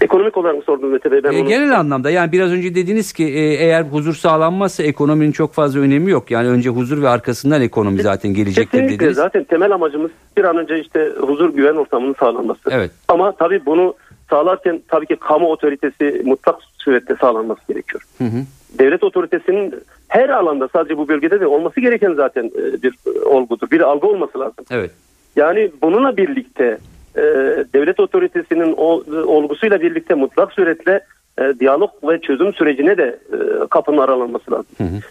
Ekonomik 0.00 0.36
olarak 0.36 0.56
mı 0.56 0.62
sordunuz 0.66 0.92
Mete 0.92 1.12
Bey? 1.12 1.22
Ben 1.24 1.32
E, 1.32 1.40
onu- 1.40 1.48
genel 1.48 1.78
anlamda 1.78 2.10
yani 2.10 2.32
biraz 2.32 2.50
önce 2.52 2.74
dediniz 2.74 3.12
ki 3.12 3.24
e, 3.24 3.40
eğer 3.64 3.82
huzur 3.82 4.14
sağlanmazsa 4.14 4.82
ekonominin 4.82 5.32
çok 5.32 5.52
fazla 5.54 5.80
önemi 5.80 6.10
yok. 6.10 6.30
Yani 6.30 6.48
önce 6.48 6.70
huzur 6.70 7.02
ve 7.02 7.08
arkasından 7.08 7.62
ekonomi 7.62 8.02
zaten 8.02 8.34
gelecektir 8.34 8.70
Kesinlikle 8.78 8.98
dediniz. 8.98 9.16
zaten 9.16 9.44
temel 9.44 9.72
amacımız 9.72 10.10
bir 10.36 10.44
an 10.44 10.56
önce 10.56 10.80
işte 10.80 11.12
huzur 11.20 11.54
güven 11.54 11.74
ortamının 11.74 12.14
sağlanması. 12.20 12.60
Evet. 12.70 12.90
Ama 13.08 13.32
tabii 13.36 13.66
bunu 13.66 13.94
sağlarken 14.30 14.82
tabii 14.88 15.06
ki 15.06 15.16
kamu 15.16 15.46
otoritesi 15.46 16.22
mutlak 16.24 16.56
surette 16.78 17.14
sağlanması 17.20 17.60
gerekiyor. 17.68 18.02
Hı 18.18 18.24
hı. 18.24 18.38
Devlet 18.78 19.04
otoritesinin 19.04 19.74
her 20.08 20.28
alanda 20.28 20.68
sadece 20.68 20.98
bu 20.98 21.08
bölgede 21.08 21.40
de 21.40 21.46
olması 21.46 21.80
gereken 21.80 22.12
zaten 22.12 22.44
e, 22.44 22.82
bir 22.82 22.94
e, 23.06 23.24
olgudur. 23.24 23.70
Bir 23.70 23.80
algı 23.80 24.06
olması 24.06 24.40
lazım. 24.40 24.64
Evet. 24.70 24.90
Yani 25.36 25.70
bununla 25.82 26.16
birlikte 26.16 26.78
e, 27.16 27.22
devlet 27.74 28.00
otoritesinin 28.00 28.72
olgusuyla 29.26 29.80
birlikte 29.80 30.14
mutlak 30.14 30.52
suretle 30.52 31.00
diyalog 31.60 31.90
ve 32.08 32.20
çözüm 32.20 32.52
sürecine 32.52 32.96
de 32.96 33.18
kapının 33.70 33.98
aralanması 33.98 34.50
lazım. 34.50 34.66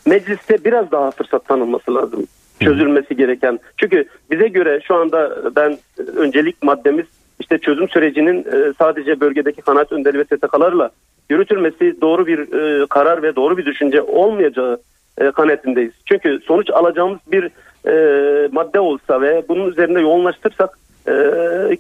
Mecliste 0.06 0.58
biraz 0.66 0.92
daha 0.92 1.12
fırsat 1.12 1.46
tanınması 1.46 1.96
lazım. 1.96 2.28
Çözülmesi 2.60 3.16
gereken. 3.16 3.60
Çünkü 3.78 4.06
bize 4.32 4.48
göre 4.48 4.80
şu 4.88 4.96
anda 4.96 5.38
ben 5.56 5.78
öncelik 6.16 6.64
maddemiz 6.64 7.06
işte 7.40 7.58
çözüm 7.58 7.90
sürecinin 7.90 8.46
sadece 8.78 9.20
bölgedeki 9.20 9.62
kanaat 9.62 9.92
önderi 9.92 10.20
ve 10.20 10.24
STK'larla 10.24 10.92
yürütülmesi 11.32 12.02
doğru 12.02 12.28
bir 12.28 12.40
e, 12.40 12.86
karar 12.86 13.24
ve 13.24 13.36
doğru 13.36 13.58
bir 13.58 13.66
düşünce 13.66 14.02
olmayacağı 14.02 14.78
e, 15.18 15.32
kanaatindeyiz. 15.32 15.94
Çünkü 16.06 16.40
sonuç 16.46 16.70
alacağımız 16.70 17.20
bir 17.32 17.50
e, 17.88 18.50
madde 18.52 18.80
olsa 18.80 19.22
ve 19.22 19.44
bunun 19.50 19.72
üzerinde 19.72 20.00
yoğunlaştırsak 20.00 20.78
e, 21.08 21.14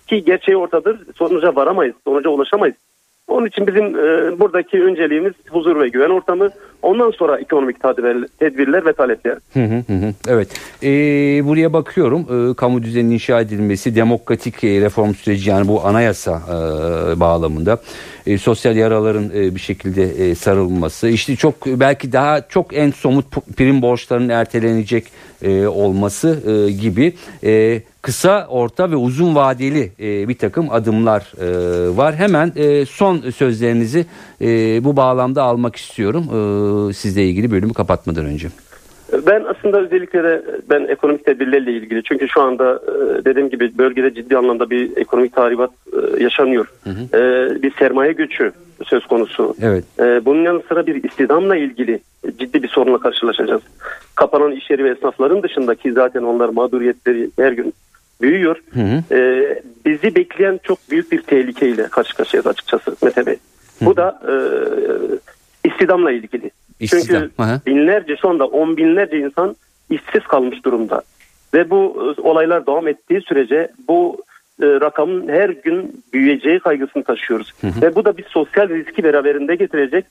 ki 0.07 0.23
gerçeği 0.25 0.57
ortadır 0.57 0.99
sonuca 1.15 1.55
varamayız, 1.55 1.95
sonuca 2.03 2.29
ulaşamayız. 2.29 2.75
Onun 3.27 3.45
için 3.45 3.67
bizim 3.67 3.85
e, 3.85 4.39
buradaki 4.39 4.83
önceliğimiz 4.83 5.33
huzur 5.49 5.79
ve 5.79 5.87
güven 5.87 6.09
ortamı. 6.09 6.49
Ondan 6.81 7.11
sonra 7.11 7.39
ekonomik 7.39 7.77
tedbirler, 8.39 8.85
ve 8.85 8.93
talepler. 8.93 9.37
Evet. 10.27 10.47
Ee, 10.83 10.87
buraya 11.47 11.73
bakıyorum. 11.73 12.21
Ee, 12.21 12.53
kamu 12.53 12.83
düzeninin 12.83 13.13
inşa 13.13 13.41
edilmesi, 13.41 13.95
demokratik 13.95 14.63
e, 14.63 14.81
reform 14.81 15.13
süreci 15.13 15.49
yani 15.49 15.67
bu 15.67 15.85
anayasa 15.85 16.41
e, 16.49 17.19
bağlamında 17.19 17.77
e, 18.27 18.37
sosyal 18.37 18.75
yaraların 18.75 19.29
e, 19.35 19.55
bir 19.55 19.59
şekilde 19.59 20.03
e, 20.03 20.35
sarılması, 20.35 21.07
işte 21.07 21.35
çok 21.35 21.65
belki 21.65 22.11
daha 22.11 22.41
çok 22.41 22.77
en 22.77 22.91
somut 22.91 23.25
prim 23.57 23.81
borçlarının 23.81 24.29
ertelenecek 24.29 25.05
e, 25.41 25.67
olması 25.67 26.39
e, 26.47 26.71
gibi 26.71 27.13
e, 27.43 27.81
kısa, 28.01 28.47
orta 28.49 28.91
ve 28.91 28.95
uzun 28.95 29.35
vadeli 29.35 29.91
e, 29.99 30.27
bir 30.27 30.37
takım 30.37 30.71
adımlar 30.71 31.33
e, 31.41 31.97
var. 31.97 32.15
Hemen 32.15 32.51
e, 32.55 32.85
son 32.85 33.17
sözlerinizi 33.17 34.05
e, 34.41 34.47
bu 34.83 34.95
bağlamda 34.95 35.43
almak 35.43 35.75
istiyorum. 35.75 36.23
E, 36.29 36.37
sizle 36.93 37.23
ilgili 37.23 37.51
bölümü 37.51 37.73
kapatmadan 37.73 38.25
önce. 38.25 38.47
Ben 39.27 39.43
aslında 39.43 39.81
özellikle 39.81 40.23
de 40.23 40.41
ben 40.69 40.85
ekonomik 40.87 41.25
tedbirlerle 41.25 41.71
ilgili 41.71 42.03
çünkü 42.03 42.27
şu 42.27 42.41
anda 42.41 42.73
e, 42.87 43.25
dediğim 43.25 43.49
gibi 43.49 43.77
bölgede 43.77 44.13
ciddi 44.13 44.37
anlamda 44.37 44.69
bir 44.69 44.97
ekonomik 44.97 45.35
tahribat 45.35 45.71
e, 45.93 46.23
yaşanıyor. 46.23 46.71
E, 46.87 47.19
Bir 47.63 47.73
sermaye 47.79 48.11
göçü 48.11 48.51
söz 48.85 49.05
konusu. 49.07 49.55
Evet. 49.61 49.83
Bunun 50.25 50.43
yanı 50.43 50.61
sıra 50.69 50.85
bir 50.87 51.03
istihdamla 51.03 51.55
ilgili 51.55 51.99
ciddi 52.39 52.63
bir 52.63 52.67
sorunla 52.67 52.97
karşılaşacağız. 52.97 53.61
Kapanan 54.15 54.51
iş 54.51 54.69
yeri 54.69 54.83
ve 54.83 54.89
esnafların 54.89 55.43
dışındaki 55.43 55.91
zaten 55.91 56.21
onlar 56.23 56.49
mağduriyetleri 56.49 57.29
her 57.39 57.51
gün 57.51 57.73
büyüyor. 58.21 58.57
hı. 58.73 59.15
E, 59.15 59.61
Bizi 59.85 60.15
bekleyen 60.15 60.59
çok 60.63 60.77
büyük 60.91 61.11
bir 61.11 61.21
tehlikeyle 61.21 61.83
karşı 61.83 62.15
karşıyayız 62.17 62.47
açıkçası 62.47 62.95
Mete 63.03 63.25
Bey. 63.25 63.35
Bu 63.81 63.97
da 63.97 64.19
istihdamla 65.65 66.11
ilgili. 66.11 66.51
İstihdam, 66.81 67.21
Çünkü 67.21 67.33
hı 67.37 67.43
hı. 67.43 67.61
binlerce 67.65 68.17
şu 68.17 68.29
anda 68.29 68.45
on 68.45 68.77
binlerce 68.77 69.19
insan 69.19 69.55
işsiz 69.89 70.23
kalmış 70.23 70.65
durumda. 70.65 71.01
Ve 71.53 71.69
bu 71.69 72.13
e, 72.17 72.21
olaylar 72.21 72.67
devam 72.67 72.87
ettiği 72.87 73.21
sürece 73.21 73.71
bu 73.87 74.21
e, 74.61 74.65
rakamın 74.65 75.27
her 75.27 75.49
gün 75.49 76.03
büyüyeceği 76.13 76.59
kaygısını 76.59 77.03
taşıyoruz. 77.03 77.53
Ve 77.81 77.95
bu 77.95 78.05
da 78.05 78.17
bir 78.17 78.23
sosyal 78.23 78.69
riski 78.69 79.03
beraberinde 79.03 79.55
getirecek. 79.55 80.05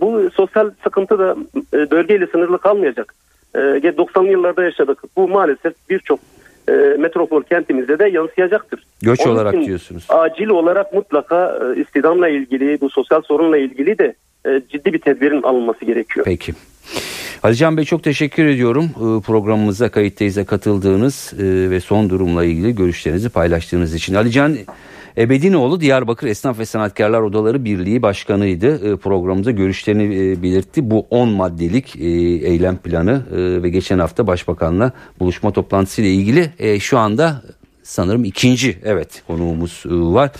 Bu 0.00 0.30
sosyal 0.34 0.70
sıkıntı 0.84 1.18
da 1.18 1.36
e, 1.74 1.90
bölgeyle 1.90 2.26
sınırlı 2.26 2.58
kalmayacak. 2.58 3.14
E, 3.54 3.58
90'lı 3.58 4.28
yıllarda 4.28 4.64
yaşadık. 4.64 5.02
Bu 5.16 5.28
maalesef 5.28 5.74
birçok 5.90 6.20
e, 6.68 6.72
metropol 6.72 7.42
kentimizde 7.42 7.98
de 7.98 8.08
yansıyacaktır. 8.08 8.82
Göç 9.02 9.20
Onun 9.20 9.34
olarak 9.34 9.54
diyorsunuz. 9.54 10.06
Acil 10.08 10.48
olarak 10.48 10.94
mutlaka 10.94 11.58
e, 11.76 11.80
istihdamla 11.80 12.28
ilgili, 12.28 12.80
bu 12.80 12.90
sosyal 12.90 13.22
sorunla 13.22 13.58
ilgili 13.58 13.98
de 13.98 14.14
ciddi 14.44 14.92
bir 14.92 14.98
tedbirin 14.98 15.42
alınması 15.42 15.84
gerekiyor. 15.84 16.26
Peki. 16.26 16.54
Alican 17.42 17.76
Bey 17.76 17.84
çok 17.84 18.04
teşekkür 18.04 18.46
ediyorum 18.46 18.84
Ee, 18.84 19.20
programımıza 19.20 19.88
kayıttayıza 19.88 20.44
katıldığınız 20.44 21.32
e, 21.38 21.70
ve 21.70 21.80
son 21.80 22.10
durumla 22.10 22.44
ilgili 22.44 22.74
görüşlerinizi 22.74 23.28
paylaştığınız 23.28 23.94
için. 23.94 24.14
Alican 24.14 24.56
Ebedinoğlu 25.18 25.80
Diyarbakır 25.80 26.26
Esnaf 26.26 26.58
ve 26.58 26.64
Sanatkarlar 26.64 27.20
Odaları 27.20 27.64
Birliği 27.64 28.02
Başkanı'ydı. 28.02 28.96
Programımıza 28.96 29.50
görüşlerini 29.50 30.04
e, 30.04 30.42
belirtti. 30.42 30.90
Bu 30.90 31.06
10 31.10 31.28
maddelik 31.28 31.96
e, 31.96 32.08
eylem 32.48 32.76
planı 32.76 33.22
e, 33.32 33.62
ve 33.62 33.68
geçen 33.68 33.98
hafta 33.98 34.26
Başbakan'la 34.26 34.92
buluşma 35.20 35.52
toplantısı 35.52 36.02
ile 36.02 36.12
ilgili 36.12 36.50
e, 36.58 36.80
şu 36.80 36.98
anda 36.98 37.42
sanırım 37.82 38.24
ikinci 38.24 38.78
evet 38.84 39.22
konuğumuz 39.26 39.82
e, 39.86 39.90
var. 39.90 40.30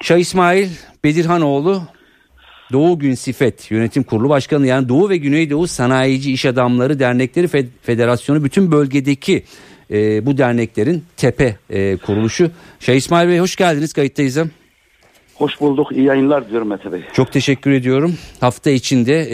Şah 0.00 0.18
İsmail 0.18 0.68
Bedirhanoğlu 1.04 1.82
Doğu 2.72 2.98
Gün 2.98 3.14
Sifet 3.14 3.70
Yönetim 3.70 4.02
Kurulu 4.02 4.28
Başkanı 4.28 4.66
yani 4.66 4.88
Doğu 4.88 5.10
ve 5.10 5.16
Güneydoğu 5.16 5.66
Sanayici 5.66 6.32
İş 6.32 6.46
Adamları 6.46 6.98
Dernekleri 6.98 7.46
Fe- 7.46 7.66
Federasyonu 7.82 8.44
bütün 8.44 8.72
bölgedeki 8.72 9.42
e, 9.90 10.26
bu 10.26 10.38
derneklerin 10.38 11.04
tepe 11.16 11.56
e, 11.70 11.96
kuruluşu. 11.96 12.50
Şah 12.80 12.94
İsmail 12.94 13.28
Bey 13.28 13.38
hoş 13.38 13.56
geldiniz 13.56 13.92
kayıttayız. 13.92 14.38
Hoş 15.34 15.60
bulduk. 15.60 15.92
İyi 15.92 16.04
yayınlar 16.04 16.50
diyorum 16.50 16.68
Mete 16.68 16.92
Bey. 16.92 17.00
Çok 17.12 17.32
teşekkür 17.32 17.70
ediyorum. 17.70 18.14
Hafta 18.40 18.70
içinde 18.70 19.28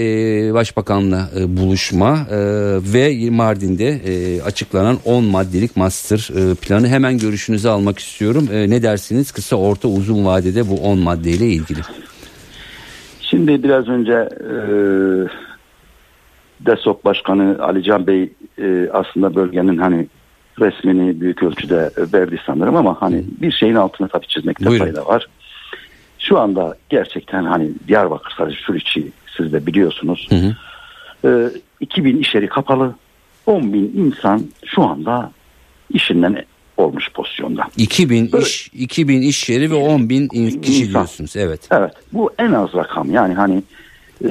e, 0.48 0.54
Başbakan'la 0.54 1.30
e, 1.40 1.56
buluşma 1.56 2.26
e, 2.30 2.36
ve 2.92 3.30
Mardin'de 3.30 3.88
e, 3.88 4.42
açıklanan 4.42 4.98
10 5.04 5.24
maddelik 5.24 5.76
master 5.76 6.30
e, 6.50 6.54
planı 6.54 6.88
hemen 6.88 7.18
görüşünüzü 7.18 7.68
almak 7.68 7.98
istiyorum. 7.98 8.48
E, 8.52 8.70
ne 8.70 8.82
dersiniz 8.82 9.32
kısa 9.32 9.56
orta 9.56 9.88
uzun 9.88 10.24
vadede 10.24 10.68
bu 10.68 10.74
10 10.74 10.98
maddeyle 10.98 11.46
ilgili? 11.48 11.80
Şimdi 13.36 13.62
biraz 13.62 13.88
önce 13.88 14.28
e, 14.40 14.52
DESOK 16.66 17.04
Başkanı 17.04 17.56
Ali 17.60 17.82
Can 17.82 18.06
Bey 18.06 18.32
e, 18.58 18.88
aslında 18.92 19.34
bölgenin 19.34 19.76
hani 19.76 20.06
resmini 20.60 21.20
büyük 21.20 21.42
ölçüde 21.42 21.90
verdi 22.12 22.40
sanırım 22.46 22.76
ama 22.76 22.96
hani 23.02 23.24
bir 23.40 23.52
şeyin 23.52 23.74
altını 23.74 24.08
tabii 24.08 24.26
çizmekte 24.26 24.66
Buyurun. 24.66 24.84
fayda 24.84 25.06
var. 25.06 25.28
Şu 26.18 26.38
anda 26.38 26.76
gerçekten 26.88 27.44
hani 27.44 27.70
Diyarbakır 27.88 28.34
sadece 28.38 28.56
Suriçi 28.60 29.12
siz 29.36 29.52
de 29.52 29.66
biliyorsunuz. 29.66 30.28
Hı 30.30 30.36
hı. 30.36 30.54
E, 31.24 31.50
2000 31.80 32.18
iş 32.18 32.34
yeri 32.34 32.48
kapalı. 32.48 32.94
10 33.46 33.72
bin 33.72 33.92
insan 33.96 34.42
şu 34.64 34.82
anda 34.82 35.30
işinden 35.90 36.44
olmuş 36.76 37.12
pozisyonda. 37.14 37.62
2000 37.76 38.32
Böyle- 38.32 38.44
iş 38.44 38.68
2000 38.74 39.22
iş 39.22 39.48
yeri 39.48 39.70
ve 39.70 39.74
10 39.74 40.08
bin 40.08 40.28
in- 40.32 40.60
kişi 40.60 40.80
İnsan. 40.82 40.92
diyorsunuz. 40.94 41.36
Evet. 41.36 41.68
Evet 41.70 41.92
bu 42.12 42.30
en 42.38 42.52
az 42.52 42.74
rakam 42.74 43.10
yani 43.10 43.34
hani 43.34 43.62
e, 44.24 44.28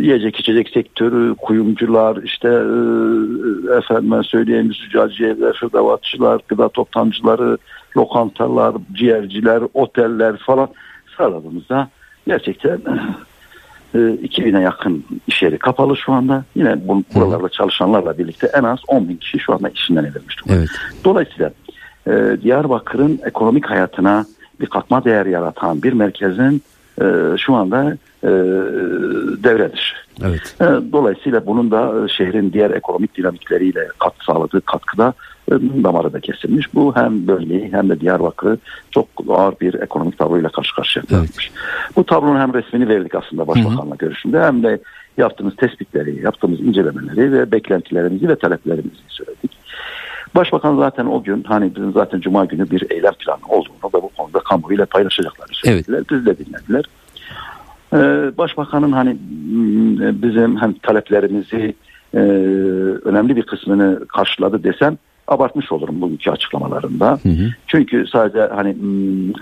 yiyecek 0.00 0.40
içecek 0.40 0.68
sektörü, 0.68 1.34
kuyumcular, 1.34 2.22
işte 2.22 2.48
e, 2.48 3.76
efendime 3.78 4.22
söyleyeyim 4.22 4.72
züccaciyeler, 4.74 5.54
hırdavatçılar, 5.60 6.40
gıda 6.48 6.68
toptancıları, 6.68 7.58
lokantalar, 7.96 8.74
ciğerciler, 8.92 9.62
oteller 9.74 10.36
falan 10.36 10.68
sıraladığımızda 11.16 11.88
gerçekten 12.26 12.78
e, 13.94 13.98
2000'e 13.98 14.60
yakın 14.60 15.04
iş 15.26 15.42
yeri 15.42 15.58
kapalı 15.58 15.96
şu 15.96 16.12
anda. 16.12 16.44
Yine 16.54 16.88
bu, 16.88 17.04
buralarda 17.14 17.48
çalışanlarla 17.48 18.18
birlikte 18.18 18.50
en 18.54 18.62
az 18.62 18.78
10 18.86 19.08
bin 19.08 19.16
kişi 19.16 19.38
şu 19.38 19.52
anda 19.54 19.68
işinden 19.68 20.04
edilmiş 20.04 20.38
durumda. 20.38 20.58
Evet. 20.58 20.68
Dolayısıyla 21.04 21.50
e, 22.06 22.36
Diyarbakır'ın 22.42 23.20
ekonomik 23.24 23.66
hayatına 23.66 24.26
bir 24.60 24.66
katma 24.66 25.04
değer 25.04 25.26
yaratan 25.26 25.82
bir 25.82 25.92
merkezin 25.92 26.62
e, 27.00 27.04
şu 27.38 27.54
anda 27.54 27.96
e, 28.22 28.30
devre 29.44 29.72
dışı. 29.72 29.94
Evet. 30.24 30.56
E, 30.60 30.92
dolayısıyla 30.92 31.46
bunun 31.46 31.70
da 31.70 32.04
e, 32.04 32.08
şehrin 32.08 32.52
diğer 32.52 32.70
ekonomik 32.70 33.16
dinamikleriyle 33.16 33.88
katkı 33.98 34.24
sağladığı 34.24 34.60
katkıda 34.60 35.14
e, 35.48 35.52
damarı 35.84 36.12
da 36.12 36.20
kesilmiş. 36.20 36.74
Bu 36.74 36.96
hem 36.96 37.26
bölgeyi 37.26 37.72
hem 37.72 37.88
de 37.88 38.00
Diyarbakır'ı 38.00 38.58
çok 38.90 39.06
ağır 39.28 39.54
bir 39.60 39.74
ekonomik 39.74 40.18
tabloyla 40.18 40.48
karşı 40.48 40.74
karşıya 40.74 41.04
bırakmış. 41.10 41.50
Bu 41.96 42.04
tablonun 42.06 42.40
hem 42.40 42.54
resmini 42.54 42.88
verdik 42.88 43.14
aslında 43.14 43.46
Başbakan'la 43.46 43.96
görüşünde 43.96 44.40
hem 44.40 44.62
de 44.62 44.80
yaptığımız 45.16 45.56
tespitleri, 45.56 46.22
yaptığımız 46.22 46.60
incelemeleri 46.60 47.32
ve 47.32 47.52
beklentilerimizi 47.52 48.28
ve 48.28 48.36
taleplerimizi 48.36 49.02
söyledik. 49.08 49.52
Başbakan 50.34 50.76
zaten 50.76 51.06
o 51.06 51.22
gün 51.22 51.42
hani 51.42 51.76
bizim 51.76 51.92
zaten 51.92 52.20
Cuma 52.20 52.44
günü 52.44 52.70
bir 52.70 52.90
eylem 52.90 53.12
planı 53.12 53.46
olduğunu 53.48 53.90
ve 53.94 54.02
bu 54.02 54.08
konuda 54.08 54.38
kamuoyuyla 54.38 54.86
paylaşacaklarını 54.86 55.54
söylediler. 55.54 55.98
Evet. 55.98 56.10
Biz 56.10 56.26
de 56.26 56.38
dinlediler. 56.38 56.84
Ee, 57.92 58.38
Başbakanın 58.38 58.92
hani 58.92 59.16
bizim 60.22 60.56
hem 60.56 60.72
taleplerimizi 60.72 61.74
e, 62.14 62.18
önemli 63.04 63.36
bir 63.36 63.42
kısmını 63.42 64.06
karşıladı 64.08 64.64
desem 64.64 64.98
abartmış 65.28 65.72
olurum 65.72 66.00
bugünkü 66.00 66.30
açıklamalarında. 66.30 67.18
Hı 67.22 67.28
hı. 67.28 67.50
Çünkü 67.66 68.06
sadece 68.06 68.40
hani 68.40 68.76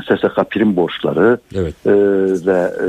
SSK 0.05 0.51
prim 0.51 0.77
borçları 0.77 1.39
evet. 1.55 1.75
e, 1.87 1.93
ve 2.47 2.73
e, 2.81 2.87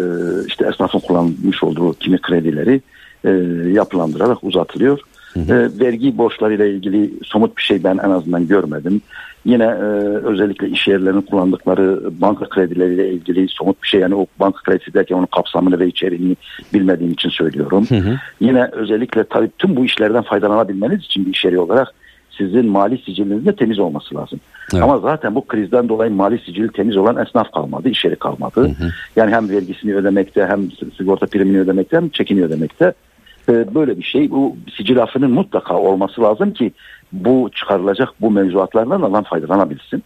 işte 0.48 0.68
esnafın 0.68 1.00
kullanmış 1.00 1.64
olduğu 1.64 1.94
kimi 1.94 2.22
kredileri 2.22 2.82
e, 3.26 3.30
yapılandırarak 3.72 4.44
uzatılıyor. 4.44 5.00
Hı 5.34 5.40
hı. 5.40 5.54
E, 5.54 5.80
vergi 5.80 6.18
borçlarıyla 6.18 6.66
ilgili 6.66 7.14
somut 7.24 7.58
bir 7.58 7.62
şey 7.62 7.84
ben 7.84 7.98
en 7.98 8.10
azından 8.10 8.48
görmedim. 8.48 9.02
Yine 9.46 9.64
e, 9.64 9.86
özellikle 10.24 10.70
iş 10.70 10.88
yerlerinin 10.88 11.22
kullandıkları 11.22 12.02
banka 12.22 12.50
kredileriyle 12.50 13.10
ilgili 13.10 13.48
somut 13.48 13.84
bir 13.84 13.88
şey 13.88 14.02
yani 14.02 14.16
o 14.16 14.26
banka 14.40 14.64
kredisi 14.64 14.94
derken 14.94 15.16
onun 15.16 15.26
kapsamını 15.26 15.80
ve 15.80 15.88
içeriğini 15.88 16.36
bilmediğim 16.74 17.12
için 17.12 17.30
söylüyorum. 17.30 17.86
Hı 17.90 17.96
hı. 17.96 18.16
Yine 18.40 18.70
özellikle 18.72 19.24
tabii 19.24 19.50
tüm 19.60 19.76
bu 19.76 19.86
işlerden 19.86 20.24
faydalanabilmeniz 20.24 21.00
için 21.00 21.26
bir 21.26 21.32
iş 21.32 21.46
yeri 21.46 21.60
olarak 21.60 21.94
sizin 22.38 22.66
mali 22.66 22.98
sicilinizin 22.98 23.46
de 23.46 23.56
temiz 23.56 23.80
olması 23.80 24.16
lazım. 24.16 24.40
Evet. 24.74 24.84
Ama 24.84 25.00
zaten 25.00 25.36
bu 25.36 25.48
krizden 25.48 25.90
dolayı 25.90 26.12
mali 26.12 26.40
sicili 26.40 26.72
temiz 26.72 26.98
olan 26.98 27.26
esnaf 27.26 27.52
kalmadı, 27.52 27.90
iş 27.90 28.06
yeri 28.06 28.16
kalmadı. 28.16 28.62
Hı 28.62 28.86
hı. 28.86 28.92
Yani 29.16 29.32
hem 29.32 29.50
vergisini 29.50 29.96
ödemekte 29.96 30.46
hem 30.46 30.72
sigorta 30.98 31.26
primini 31.26 31.60
ödemekte 31.60 31.98
hem 31.98 32.10
çekini 32.10 32.44
ödemekte. 32.44 32.94
Ee, 33.50 33.76
böyle 33.76 33.98
bir 33.98 34.04
şey 34.04 34.32
bu 34.32 34.58
sicil 34.78 34.98
mutlaka 35.28 35.78
olması 35.78 36.22
lazım 36.22 36.54
ki 36.54 36.72
bu 37.14 37.50
çıkarılacak 37.56 38.10
bu 38.22 38.32
mevzuatlardan 38.32 39.02
alan 39.02 39.24
faydalanabilsin. 39.24 40.04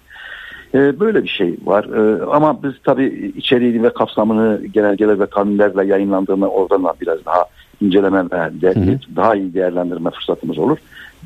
Ee, 0.74 1.00
böyle 1.00 1.24
bir 1.24 1.30
şey 1.30 1.58
var 1.66 1.84
ee, 1.84 2.24
ama 2.24 2.64
biz 2.64 2.74
tabii 2.84 3.34
içeriğini 3.38 3.84
ve 3.84 3.94
kapsamını 3.94 4.66
genelgeler 4.74 5.20
ve 5.20 5.26
kanunlarla 5.26 5.84
yayınlandığını 5.84 6.50
oradan 6.50 6.84
da 6.84 6.94
biraz 7.02 7.26
daha 7.26 7.46
inceleme 7.82 8.24
ve 8.26 8.62
de, 8.62 9.00
daha 9.16 9.36
iyi 9.36 9.54
değerlendirme 9.54 10.10
fırsatımız 10.12 10.58
olur 10.58 10.78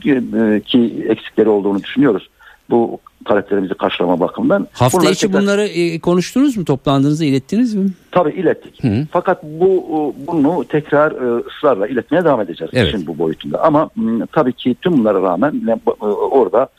e, 0.06 0.62
ki 0.66 1.06
eksikleri 1.10 1.50
olduğunu 1.50 1.84
düşünüyoruz. 1.84 2.30
Bu 2.70 3.00
taleplerimizi 3.30 3.74
karşılama 3.74 4.20
bakımından. 4.20 4.68
Hafta 4.74 5.00
Bunlar 5.00 5.12
içi 5.12 5.28
tekrar... 5.28 5.42
bunları 5.42 5.64
e, 5.64 6.00
konuştunuz 6.00 6.58
mu? 6.58 6.66
Toplandığınızda 6.66 7.26
ilettiniz 7.26 7.76
mi? 7.76 7.90
Tabii 8.12 8.32
ilettik. 8.32 8.84
Hı. 8.84 9.08
Fakat 9.12 9.44
bu 9.44 10.16
bunu 10.28 10.66
tekrar 10.70 11.12
e, 11.12 11.44
ısrarla 11.48 11.88
iletmeye 11.88 12.24
devam 12.24 12.42
edeceğiz 12.42 12.72
evet. 12.74 12.88
işin 12.88 13.08
bu 13.08 13.18
boyutunda. 13.18 13.64
Ama 13.64 13.90
tabii 14.32 14.54
ki 14.54 14.76
tüm 14.82 14.94
bunlara 14.94 15.22
rağmen 15.22 15.62
e, 15.68 16.06
orada 16.06 16.70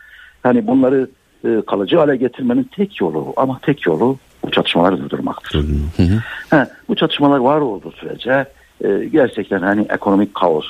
hani 0.43 0.67
bunları 0.67 1.09
kalıcı 1.67 1.97
hale 1.97 2.17
getirmenin 2.17 2.71
tek 2.77 3.01
yolu 3.01 3.33
ama 3.37 3.61
tek 3.63 3.87
yolu 3.87 4.19
bu 4.45 4.51
çatışmaları 4.51 4.99
durdurmaktır. 4.99 5.59
Hı 5.59 6.03
hı. 6.03 6.23
He, 6.51 6.67
bu 6.89 6.97
çatışmalar 6.97 7.39
var 7.39 7.61
olduğu 7.61 7.93
sürece 7.93 8.47
gerçekten 9.13 9.63
hani 9.63 9.87
ekonomik 9.91 10.35
kaos 10.35 10.67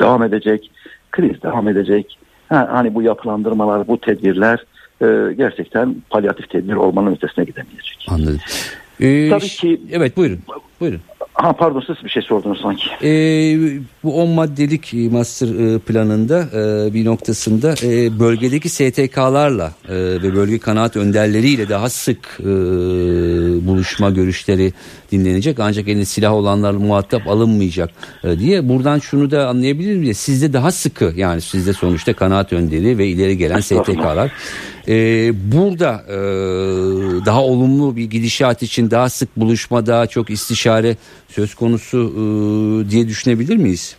devam 0.00 0.22
edecek, 0.22 0.70
kriz 1.10 1.42
devam 1.42 1.68
edecek. 1.68 2.18
Ha, 2.50 2.68
hani 2.72 2.94
bu 2.94 3.02
yapılandırmalar, 3.02 3.88
bu 3.88 4.00
tedbirler 4.00 4.64
e, 5.02 5.34
gerçekten 5.34 5.96
palyatif 6.10 6.50
tedbir 6.50 6.74
olmanın 6.74 7.12
ötesine 7.12 7.44
gidemeyecek. 7.44 8.06
Anladım. 8.08 8.40
Ee, 9.00 9.30
Tabii 9.30 9.48
ki 9.48 9.80
evet 9.92 10.16
buyurun. 10.16 10.38
Buyurun. 10.80 11.00
Ha 11.32 11.52
pardon 11.52 11.82
siz 11.86 12.04
bir 12.04 12.08
şey 12.08 12.22
sordunuz 12.22 12.60
sanki. 12.62 12.90
Ee, 13.02 13.80
bu 14.04 14.22
10 14.22 14.28
maddelik 14.28 14.92
master 15.12 15.74
e, 15.74 15.78
planında 15.78 16.40
e, 16.40 16.94
bir 16.94 17.04
noktasında 17.04 17.74
e, 17.82 18.20
bölgedeki 18.20 18.68
STK'larla 18.68 19.72
e, 19.88 19.94
ve 19.96 20.34
bölge 20.34 20.58
kanaat 20.58 20.96
önderleriyle 20.96 21.68
daha 21.68 21.88
sık 21.88 22.38
e, 22.40 22.44
buluşma 23.66 24.10
görüşleri 24.10 24.72
dinlenecek. 25.12 25.58
Ancak 25.60 25.88
elinde 25.88 26.04
silah 26.04 26.32
olanlar 26.32 26.72
muhatap 26.72 27.28
alınmayacak 27.28 27.90
e, 28.24 28.38
diye. 28.38 28.68
Buradan 28.68 28.98
şunu 28.98 29.30
da 29.30 29.48
anlayabilir 29.48 29.96
miyiz? 29.96 30.16
Sizde 30.16 30.52
daha 30.52 30.70
sıkı 30.70 31.12
yani 31.16 31.40
sizde 31.40 31.72
sonuçta 31.72 32.12
kanaat 32.12 32.52
önderi 32.52 32.98
ve 32.98 33.06
ileri 33.06 33.38
gelen 33.38 33.60
STK'lar. 33.60 34.32
Ee, 34.88 35.32
burada 35.52 36.02
e, 36.08 36.16
daha 37.26 37.42
olumlu 37.42 37.96
bir 37.96 38.04
gidişat 38.04 38.62
için 38.62 38.90
daha 38.90 39.08
sık 39.08 39.36
buluşma, 39.36 39.86
daha 39.86 40.06
çok 40.06 40.30
istişare 40.30 40.96
söz 41.28 41.54
konusu 41.54 41.98
e, 41.98 42.90
diye 42.90 43.08
düşünebilir 43.08 43.56
miyiz? 43.56 43.96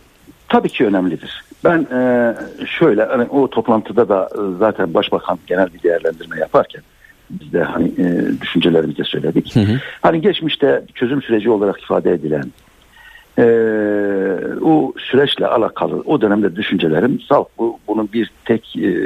Tabii 0.48 0.68
ki 0.68 0.86
önemlidir. 0.86 1.44
Ben 1.64 1.78
e, 1.78 2.34
şöyle 2.78 3.04
hani 3.04 3.24
o 3.24 3.50
toplantıda 3.50 4.08
da 4.08 4.28
e, 4.34 4.58
zaten 4.58 4.94
başbakan 4.94 5.38
genel 5.46 5.74
bir 5.74 5.82
değerlendirme 5.82 6.38
yaparken 6.38 6.82
biz 7.30 7.52
de 7.52 7.62
hani 7.62 7.88
e, 7.98 8.40
düşüncelerimizi 8.40 9.04
söyledik. 9.04 9.54
Hı 9.54 9.60
hı. 9.60 9.80
Hani 10.02 10.20
geçmişte 10.20 10.84
çözüm 10.94 11.22
süreci 11.22 11.50
olarak 11.50 11.82
ifade 11.82 12.12
edilen 12.12 12.44
e, 13.38 13.44
o 14.62 14.92
süreçle 14.98 15.46
alakalı 15.46 16.02
o 16.06 16.20
dönemde 16.20 16.56
düşüncelerim 16.56 17.20
salt 17.20 17.48
bu, 17.58 17.78
bunun 17.88 18.08
bir 18.12 18.30
tek 18.44 18.76
e, 18.76 18.96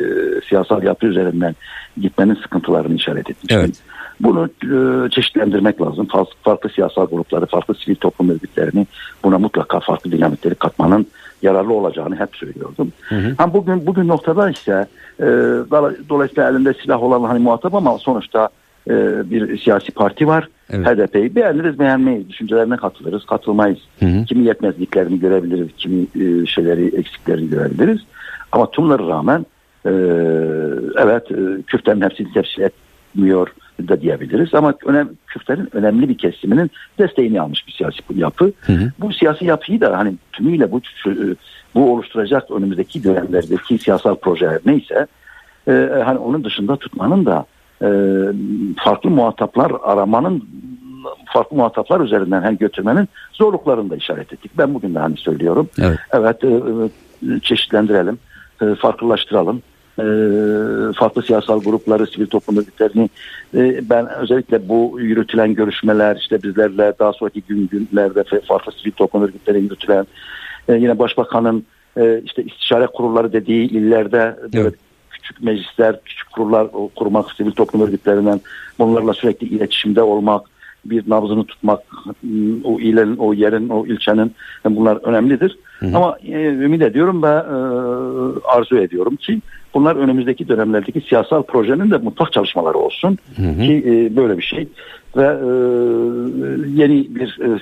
siyasal 0.48 0.82
yapı 0.82 1.06
üzerinden 1.06 1.54
gitmenin 2.00 2.34
sıkıntılarını 2.34 2.94
işaret 2.94 3.30
etmiştim. 3.30 3.60
Evet. 3.60 3.82
Bunu 4.20 4.48
e, 4.64 5.10
çeşitlendirmek 5.10 5.80
lazım. 5.80 6.06
Farklı, 6.06 6.32
farklı 6.42 6.70
siyasal 6.70 7.06
grupları, 7.06 7.46
farklı 7.46 7.74
sivil 7.74 7.96
toplum 7.96 8.30
örgütlerini 8.30 8.86
buna 9.24 9.38
mutlaka 9.38 9.80
farklı 9.80 10.12
dinamikleri 10.12 10.54
katmanın 10.54 11.06
yararlı 11.42 11.72
olacağını 11.72 12.16
hep 12.16 12.36
söylüyordum. 12.36 12.92
Hı 13.08 13.14
hı. 13.14 13.34
Ama 13.38 13.54
bugün 13.54 13.86
bugün 13.86 14.08
noktada 14.08 14.50
ise 14.50 14.86
e, 15.20 15.26
dolayısıyla 16.08 16.50
elinde 16.50 16.74
silah 16.74 17.02
olan 17.02 17.22
hani 17.22 17.38
muhatap 17.38 17.74
ama 17.74 17.98
sonuçta 17.98 18.48
e, 18.90 18.94
bir 19.30 19.58
siyasi 19.58 19.92
parti 19.92 20.26
var. 20.26 20.48
Evet. 20.70 20.86
HDP'yi 20.86 21.34
beğeniriz 21.34 21.78
beğenmeyiz. 21.78 22.28
Düşüncelerine 22.28 22.76
katılırız 22.76 23.26
katılmayız. 23.26 23.78
Hı 24.00 24.06
hı. 24.06 24.24
Kimi 24.24 24.44
yetmezliklerini 24.44 25.20
görebiliriz. 25.20 25.68
Kimi 25.76 26.02
e, 26.02 26.46
şeyleri 26.46 26.96
eksiklerini 26.96 27.50
görebiliriz. 27.50 28.00
Ama 28.52 28.70
tümleri 28.70 29.08
rağmen 29.08 29.46
e, 29.86 29.90
evet 30.98 31.30
e, 31.30 31.62
Kürtlerin 31.66 32.00
hepsini 32.00 32.32
temsil 32.32 32.62
etmiyor 32.62 33.48
da 33.88 34.00
diyebiliriz. 34.00 34.54
Ama 34.54 34.74
önem, 34.84 35.08
Kürtlerin 35.26 35.68
önemli 35.72 36.08
bir 36.08 36.18
kesiminin 36.18 36.70
desteğini 36.98 37.40
almış 37.40 37.66
bir 37.66 37.72
siyasi 37.72 37.98
yapı. 38.14 38.52
Hı 38.60 38.72
hı. 38.72 38.92
Bu 38.98 39.12
siyasi 39.12 39.44
yapıyı 39.44 39.80
da 39.80 39.98
hani 39.98 40.14
tümüyle 40.32 40.72
bu 40.72 40.80
bu 41.74 41.92
oluşturacak 41.92 42.50
önümüzdeki 42.50 43.04
dönemlerdeki 43.04 43.78
siyasal 43.78 44.14
projeler 44.14 44.58
neyse 44.66 45.06
e, 45.68 46.02
hani 46.04 46.18
onun 46.18 46.44
dışında 46.44 46.76
tutmanın 46.76 47.26
da 47.26 47.46
e, 47.82 47.88
farklı 48.84 49.10
muhataplar 49.10 49.72
aramanın 49.82 50.44
farklı 51.26 51.56
muhataplar 51.56 52.00
üzerinden 52.00 52.42
hem 52.42 52.56
götürmenin 52.56 53.08
zorluklarını 53.32 53.90
da 53.90 53.96
işaret 53.96 54.32
ettik. 54.32 54.50
Ben 54.58 54.74
bugün 54.74 54.94
de 54.94 54.98
hani 54.98 55.16
söylüyorum. 55.16 55.68
Evet, 55.82 55.98
evet 56.12 56.44
e, 56.44 56.48
e, 56.48 57.40
çeşitlendirelim, 57.40 58.18
e, 58.62 58.74
farklılaştıralım. 58.74 59.62
E, 59.98 60.04
farklı 60.96 61.22
siyasal 61.22 61.62
grupları, 61.62 62.06
sivil 62.06 62.26
toplum 62.26 62.56
örgütlerini 62.56 63.10
e, 63.54 63.90
ben 63.90 64.08
özellikle 64.08 64.68
bu 64.68 65.00
yürütülen 65.00 65.54
görüşmeler 65.54 66.16
işte 66.16 66.42
bizlerle 66.42 66.92
daha 66.98 67.12
sonraki 67.12 67.42
gün 67.42 67.68
günlerde 67.72 68.24
farklı 68.48 68.72
sivil 68.72 68.92
toplum 68.92 69.22
örgütleri 69.22 69.60
yürütülen 69.60 70.06
e, 70.68 70.74
yine 70.74 70.98
başbakanın 70.98 71.64
e, 71.96 72.20
işte 72.24 72.44
istişare 72.44 72.86
kurulları 72.86 73.32
dediği 73.32 73.68
illerde 73.70 74.36
evet 74.54 74.74
küçük 75.26 75.42
meclisler, 75.42 76.00
küçük 76.04 76.32
kurullar 76.32 76.68
kurmak, 76.96 77.32
sivil 77.32 77.50
toplum 77.50 77.82
örgütlerinden 77.82 78.40
bunlarla 78.78 79.12
sürekli 79.12 79.46
iletişimde 79.46 80.02
olmak, 80.02 80.46
bir 80.84 81.10
nabzını 81.10 81.44
tutmak, 81.44 81.80
o 82.64 82.80
ilerin, 82.80 83.16
o 83.16 83.34
yerin, 83.34 83.68
o 83.68 83.86
ilçenin 83.86 84.32
bunlar 84.64 84.96
önemlidir. 84.96 85.58
Hı 85.78 85.86
hı. 85.86 85.96
Ama 85.96 86.18
e, 86.24 86.44
ümit 86.44 86.82
ediyorum 86.82 87.22
ve 87.22 87.28
e, 87.28 87.56
arzu 88.56 88.78
ediyorum 88.78 89.16
ki 89.16 89.40
bunlar 89.74 89.96
önümüzdeki 89.96 90.48
dönemlerdeki 90.48 91.00
siyasal 91.00 91.42
projenin 91.42 91.90
de 91.90 91.96
mutlak 91.96 92.32
çalışmaları 92.32 92.78
olsun 92.78 93.18
hı 93.36 93.42
hı. 93.42 93.62
ki 93.62 93.84
e, 93.86 94.16
böyle 94.16 94.38
bir 94.38 94.42
şey 94.42 94.68
ve 95.16 95.24
e, 95.24 95.48
yeni 96.82 97.14
bir 97.14 97.38
e, 97.42 97.58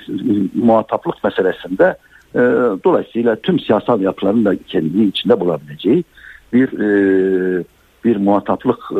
muhataplık 0.53 1.23
meselesinde 1.23 1.97
e, 2.35 2.39
dolayısıyla 2.83 3.35
tüm 3.35 3.59
siyasal 3.59 4.01
yapıların 4.01 4.45
da 4.45 4.55
kendini 4.67 5.05
içinde 5.05 5.39
bulabileceği 5.39 6.03
bir 6.53 6.79
e, 6.79 7.63
bir 8.05 8.15
muhataplık 8.15 8.79
e, 8.91 8.95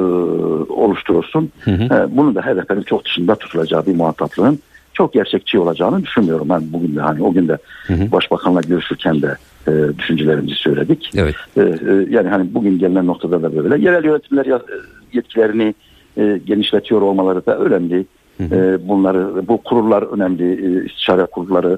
oluşturursun. 0.74 1.52
Hı 1.62 1.72
hı. 1.72 1.84
E, 1.84 2.18
bunu 2.18 2.36
da 2.36 2.42
HDP'nin 2.42 2.82
çok 2.82 3.06
dışında 3.06 3.36
tutulacağı 3.36 3.86
bir 3.86 3.96
muhataplığın 3.96 4.60
çok 4.94 5.14
gerçekçi 5.14 5.60
olacağını 5.60 6.04
düşünmüyorum. 6.04 6.50
Ben 6.50 6.62
bugün 6.74 6.96
de 6.96 7.02
hani 7.02 7.24
o 7.24 7.34
gün 7.34 7.48
de 7.48 7.58
hı 7.88 7.94
hı. 7.94 8.12
başbakanla 8.12 8.62
görüşürken 8.62 9.22
de 9.22 9.36
e, 9.68 9.98
düşüncelerimizi 9.98 10.56
söyledik. 10.56 11.12
Evet. 11.16 11.36
E, 11.58 11.62
e, 11.62 12.08
yani 12.10 12.30
hani 12.30 12.54
bugün 12.54 12.80
gelinen 12.80 13.08
noktada 13.08 13.44
da 13.44 13.56
böyle. 13.56 13.86
Yerel 13.86 14.06
yönetimler 14.06 14.46
e, 14.46 14.60
yetkilerini 15.14 15.74
e, 16.18 16.40
genişletiyor 16.46 17.02
olmaları 17.02 17.46
da 17.46 17.58
önemli. 17.58 18.06
Hı 18.38 18.44
hı. 18.44 18.56
E, 18.56 18.88
bunları 18.88 19.48
bu 19.48 19.58
kurullar 19.58 20.04
önemli. 20.04 20.52
E, 20.52 20.86
istişare 20.86 21.26
kurulları 21.26 21.78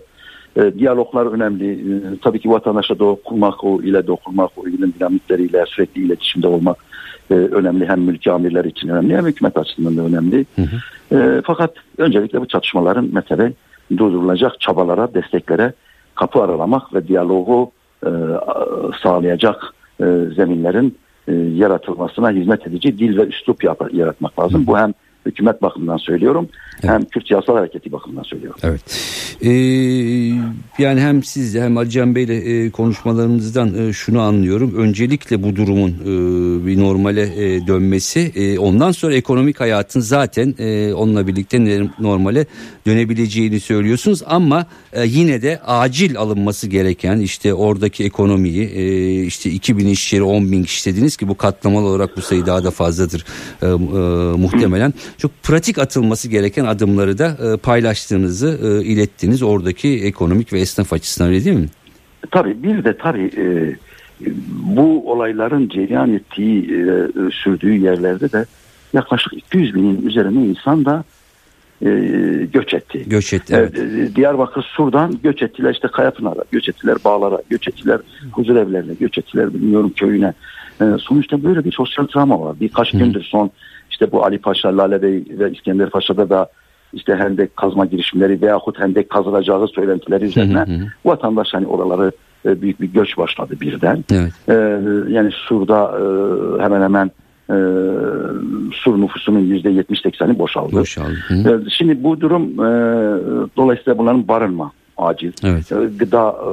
E, 0.55 0.73
diyaloglar 0.79 1.25
önemli. 1.25 1.71
E, 1.71 2.19
tabii 2.21 2.39
ki 2.39 2.49
vatandaşa 2.49 2.99
dokunmak, 2.99 3.63
o 3.63 3.81
ile 3.81 4.07
dokunmak, 4.07 4.51
o 4.57 4.67
ilin 4.67 4.93
dinamikleriyle 4.99 5.65
sürekli 5.67 6.01
iletişimde 6.01 6.47
olmak 6.47 6.77
e, 7.31 7.33
önemli. 7.33 7.85
Hem 7.85 8.01
mülki 8.01 8.31
amirler 8.31 8.65
için 8.65 8.87
önemli 8.87 9.17
hem 9.17 9.25
hükümet 9.25 9.57
açısından 9.57 9.97
da 9.97 10.01
önemli. 10.01 10.45
Hı 10.55 10.61
hı. 10.61 11.19
E, 11.19 11.41
fakat 11.45 11.73
öncelikle 11.97 12.41
bu 12.41 12.47
çatışmaların 12.47 13.09
mesela 13.13 13.51
durdurulacak 13.97 14.61
çabalara, 14.61 15.13
desteklere 15.13 15.73
kapı 16.15 16.43
aralamak 16.43 16.93
ve 16.93 17.07
diyalogu 17.07 17.71
e, 18.05 18.09
sağlayacak 19.03 19.73
e, 19.99 20.05
zeminlerin 20.35 20.97
e, 21.27 21.33
yaratılmasına 21.33 22.31
hizmet 22.31 22.67
edici 22.67 22.97
dil 22.97 23.17
ve 23.17 23.25
üslup 23.25 23.63
yaratmak 23.93 24.39
lazım. 24.39 24.61
Hı. 24.61 24.67
Bu 24.67 24.77
hem 24.77 24.93
hükümet 25.25 25.61
bakımından 25.61 25.97
söylüyorum 25.97 26.49
evet. 26.83 26.91
hem 26.91 27.05
Kürt 27.05 27.27
siyasal 27.27 27.55
hareketi 27.55 27.91
bakımından 27.91 28.23
söylüyorum. 28.23 28.59
Evet. 28.63 29.16
Ee, 29.41 29.49
yani 30.79 31.01
hem 31.01 31.23
siz 31.23 31.55
hem 31.55 31.77
Ali 31.77 32.15
Bey'le 32.15 32.29
e, 32.29 32.71
konuşmalarımızdan 32.71 33.87
e, 33.87 33.93
şunu 33.93 34.21
anlıyorum. 34.21 34.73
Öncelikle 34.77 35.43
bu 35.43 35.55
durumun 35.55 35.89
e, 35.89 36.65
bir 36.65 36.79
normale 36.79 37.21
e, 37.21 37.67
dönmesi 37.67 38.31
e, 38.35 38.59
ondan 38.59 38.91
sonra 38.91 39.15
ekonomik 39.15 39.59
hayatın 39.59 39.99
zaten 39.99 40.55
e, 40.59 40.93
onunla 40.93 41.27
birlikte 41.27 41.87
normale 41.99 42.45
dönebileceğini 42.87 43.59
söylüyorsunuz 43.59 44.23
ama 44.25 44.65
e, 44.93 45.05
yine 45.05 45.41
de 45.41 45.59
acil 45.65 46.17
alınması 46.17 46.67
gereken 46.67 47.19
işte 47.19 47.53
oradaki 47.53 48.03
ekonomiyi 48.03 48.69
e, 48.69 49.23
işte 49.23 49.51
2000 49.51 49.87
iş 49.87 50.13
yeri 50.13 50.23
10 50.23 50.51
bin 50.51 50.63
kişi 50.63 50.85
dediniz 50.93 51.17
ki 51.17 51.27
bu 51.27 51.37
katlamalı 51.37 51.85
olarak 51.85 52.17
bu 52.17 52.21
sayı 52.21 52.45
daha 52.45 52.63
da 52.63 52.71
fazladır 52.71 53.25
e, 53.61 53.65
e, 53.65 53.69
muhtemelen. 54.37 54.93
Çok 55.17 55.43
pratik 55.43 55.77
atılması 55.77 56.27
gereken 56.27 56.65
adımları 56.65 57.17
da 57.17 57.37
e, 57.53 57.57
paylaştığınızı 57.57 58.59
e, 58.63 58.85
ilettiniz 58.85 59.26
oradaki 59.43 60.03
ekonomik 60.03 60.53
ve 60.53 60.59
esnaf 60.59 60.93
açısından 60.93 61.29
öyle 61.31 61.45
değil 61.45 61.59
mi? 61.59 61.69
Tabii 62.31 62.63
bir 62.63 62.83
de 62.83 62.97
tabii 62.97 63.31
e, 63.37 63.75
bu 64.49 65.11
olayların 65.11 65.69
cereyan 65.69 66.13
ettiği 66.13 66.63
e, 66.63 67.07
sürdüğü 67.31 67.77
yerlerde 67.77 68.31
de 68.31 68.45
yaklaşık 68.93 69.33
200 69.33 69.75
binin 69.75 70.07
üzerinde 70.07 70.39
insan 70.39 70.85
da 70.85 71.03
e, 71.81 71.89
göç 72.53 72.73
etti. 72.73 73.03
Göç 73.07 73.33
etti 73.33 73.53
evet. 73.57 73.79
E, 73.79 74.15
Diyarbakır 74.15 74.63
Sur'dan 74.63 75.19
göç 75.23 75.41
ettiler 75.41 75.73
işte 75.73 75.87
Kayapınar'a, 75.87 76.43
göç 76.51 76.69
ettiler 76.69 76.97
Bağlar'a, 77.05 77.41
göç 77.49 77.67
ettiler 77.67 77.99
huzur 78.31 78.55
evlerine, 78.55 78.93
göç 78.93 79.17
ettiler 79.17 79.53
bilmiyorum 79.53 79.93
köyüne. 79.95 80.33
E, 80.81 80.85
sonuçta 80.99 81.43
böyle 81.43 81.65
bir 81.65 81.71
sosyal 81.71 82.07
travma 82.07 82.41
var. 82.41 82.55
Birkaç 82.59 82.93
Hı. 82.93 82.97
gündür 82.97 83.23
son 83.23 83.51
işte 83.91 84.11
bu 84.11 84.25
Ali 84.25 84.37
Paşa, 84.37 84.77
Lale 84.77 85.01
Bey 85.01 85.23
ve 85.29 85.51
İskender 85.51 85.89
Paşa'da 85.89 86.29
da 86.29 86.49
işte 86.97 87.15
hendek 87.15 87.57
kazma 87.57 87.85
girişimleri 87.85 88.41
veyahut 88.41 88.79
hendek 88.79 89.09
kazılacağı 89.09 89.67
söylentileri 89.67 90.25
üzerine 90.25 90.59
hı 90.59 90.63
hı. 90.63 90.87
vatandaş 91.05 91.53
hani 91.53 91.67
oraları 91.67 92.11
e, 92.45 92.61
büyük 92.61 92.81
bir 92.81 92.87
göç 92.87 93.17
başladı 93.17 93.53
birden. 93.61 94.03
Evet. 94.11 94.33
E, 94.49 94.53
yani 95.13 95.31
Sur'da 95.31 95.99
e, 95.99 96.63
hemen 96.63 96.81
hemen 96.81 97.11
e, 97.49 97.57
Sur 98.73 99.01
nüfusunun 99.01 99.39
yüzde 99.39 99.69
yetmiş 99.69 100.01
sekseni 100.01 100.39
boşaldı. 100.39 100.75
boşaldı. 100.75 101.15
E, 101.31 101.69
şimdi 101.69 102.03
bu 102.03 102.21
durum 102.21 102.43
e, 102.43 102.67
dolayısıyla 103.57 103.97
bunların 103.97 104.27
barınma 104.27 104.71
acil 104.97 105.31
evet. 105.43 105.71
e, 105.71 105.75
gıda 105.97 106.29
e, 106.29 106.49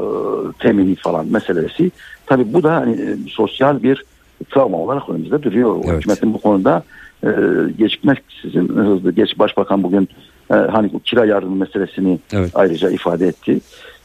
temini 0.59 0.95
falan 0.95 1.27
meselesi. 1.27 1.91
Tabii 2.27 2.53
bu 2.53 2.63
da 2.63 2.75
hani, 2.75 2.93
e, 2.93 3.17
sosyal 3.29 3.83
bir 3.83 4.05
travma 4.51 4.79
olarak 4.79 5.09
önümüzde 5.09 5.43
duruyor. 5.43 5.77
Evet. 5.85 5.97
Hükümetin 5.97 6.35
bu 6.35 6.39
konuda 6.39 6.83
e, 7.25 7.31
gecikmeksizin 7.79 8.69
hızlı. 8.69 9.13
Geç 9.13 9.39
Başbakan 9.39 9.83
bugün 9.83 10.09
hani 10.57 10.93
bu 10.93 11.01
kira 11.01 11.25
yardımı 11.25 11.57
meselesini 11.57 12.19
evet. 12.33 12.51
ayrıca 12.55 12.91
ifade 12.91 13.27
etti. 13.27 13.61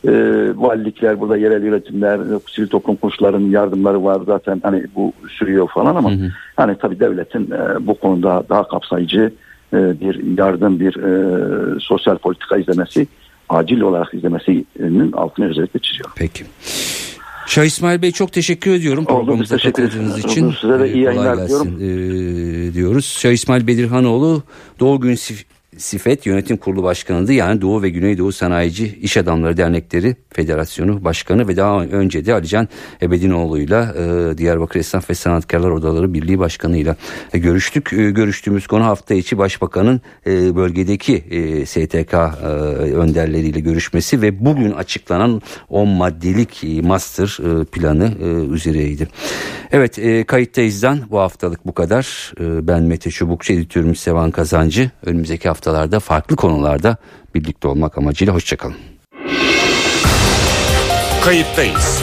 E, 0.08 0.12
valilikler 0.56 1.20
burada 1.20 1.38
yerel 1.38 1.64
yönetimler, 1.64 2.20
sivil 2.52 2.68
toplum 2.68 2.96
kuruluşlarının 2.96 3.52
yardımları 3.52 4.04
var 4.04 4.22
zaten 4.26 4.60
hani 4.64 4.84
bu 4.96 5.14
sürüyor 5.30 5.68
falan 5.68 5.96
ama 5.96 6.12
hı 6.12 6.16
hı. 6.16 6.30
hani 6.56 6.78
tabii 6.78 7.00
devletin 7.00 7.52
e, 7.52 7.88
bu 7.88 7.94
konuda 7.94 8.44
daha 8.50 8.68
kapsayıcı 8.68 9.34
e, 9.74 9.78
bir 9.78 10.38
yardım, 10.38 10.80
bir 10.80 10.96
e, 10.96 11.80
sosyal 11.80 12.18
politika 12.18 12.58
izlemesi, 12.58 13.08
acil 13.50 13.82
olarak 13.82 14.14
izlemesinin 14.14 15.12
altını 15.12 15.50
özellikle 15.50 15.80
çiziyor. 15.80 16.10
Peki. 16.16 16.44
Şah 17.48 17.64
İsmail 17.64 18.02
Bey 18.02 18.12
çok 18.12 18.34
teşekkür 18.34 18.72
ediyorum 18.72 19.06
programımıza 19.06 19.58
katıldığınız 19.58 20.20
için. 20.26 20.54
Size 20.62 20.80
de 20.80 20.94
iyi 20.94 21.04
yayınlar 21.04 21.38
diliyorum. 21.38 21.76
Ee, 21.76 22.74
diyoruz. 22.74 23.18
Şah 23.20 23.32
İsmail 23.32 23.68
Bedirhanoğlu 23.68 24.44
Doğu 24.80 25.00
Gün 25.00 25.16
Sifet 25.80 26.26
Yönetim 26.26 26.58
Kurulu 26.58 26.84
Başkanı'ndı. 26.84 27.34
Yani 27.34 27.62
Doğu 27.62 27.82
ve 27.82 27.90
Güneydoğu 27.90 28.32
Sanayici 28.32 28.98
İş 29.02 29.18
Adamları 29.18 29.58
Dernekleri 29.58 30.16
Federasyonu 30.30 31.04
Başkanı 31.04 31.48
ve 31.48 31.58
daha 31.58 31.84
önce 31.84 32.26
de 32.26 32.34
Alican 32.34 32.68
Ebedinoğlu'yla 33.02 33.96
e, 33.98 34.38
Diyarbakır 34.38 34.80
Esnaf 34.80 35.10
ve 35.10 35.14
Sanatkarlar 35.14 35.70
Odaları 35.70 36.14
Birliği 36.14 36.40
Başkanı'yla 36.40 36.96
e, 37.34 37.40
görüştük. 37.40 37.94
E, 37.94 38.12
görüştüğümüz 38.12 38.68
konu 38.68 38.86
hafta 38.86 39.14
içi 39.14 39.38
Başbakan'ın 39.38 40.02
e, 40.28 40.56
bölgedeki 40.56 41.16
e, 41.16 41.66
STK 41.66 42.14
e, 42.14 42.48
önderleriyle 42.94 43.60
görüşmesi 43.60 44.22
ve 44.22 44.46
bugün 44.46 44.72
açıklanan 44.72 45.42
10 45.70 45.88
maddelik 45.88 46.64
e, 46.64 46.82
master 46.82 47.62
e, 47.62 47.66
planı 47.66 48.12
e, 48.22 48.54
üzereydi. 48.54 49.08
Evet 49.72 50.00
e, 50.00 50.24
kayıttayızdan 50.24 51.00
bu 51.12 51.20
haftalık 51.20 51.66
bu 51.66 51.74
kadar. 51.74 52.34
E, 52.40 52.68
ben 52.68 52.84
Mete 52.84 53.12
Çubukçu 53.12 53.54
editörümüz 53.54 54.00
Sevan 54.00 54.32
Kazancı. 54.32 54.92
Önümüzdeki 55.06 55.48
haftalarda 55.70 56.00
farklı 56.00 56.36
konularda 56.36 56.98
birlikte 57.36 57.68
olmak 57.68 57.98
amacıyla 57.98 58.34
hoşçakalın. 58.34 58.76
Kayıttayız. 61.24 62.02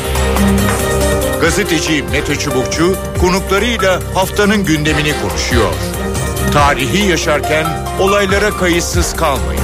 Gazeteci 1.40 2.04
Mete 2.12 2.36
Çubukçu 2.36 2.96
konuklarıyla 3.20 4.00
haftanın 4.14 4.64
gündemini 4.64 5.12
konuşuyor. 5.22 5.74
Tarihi 6.52 7.10
yaşarken 7.10 7.66
olaylara 8.00 8.50
kayıtsız 8.50 9.16
kalmayın. 9.16 9.62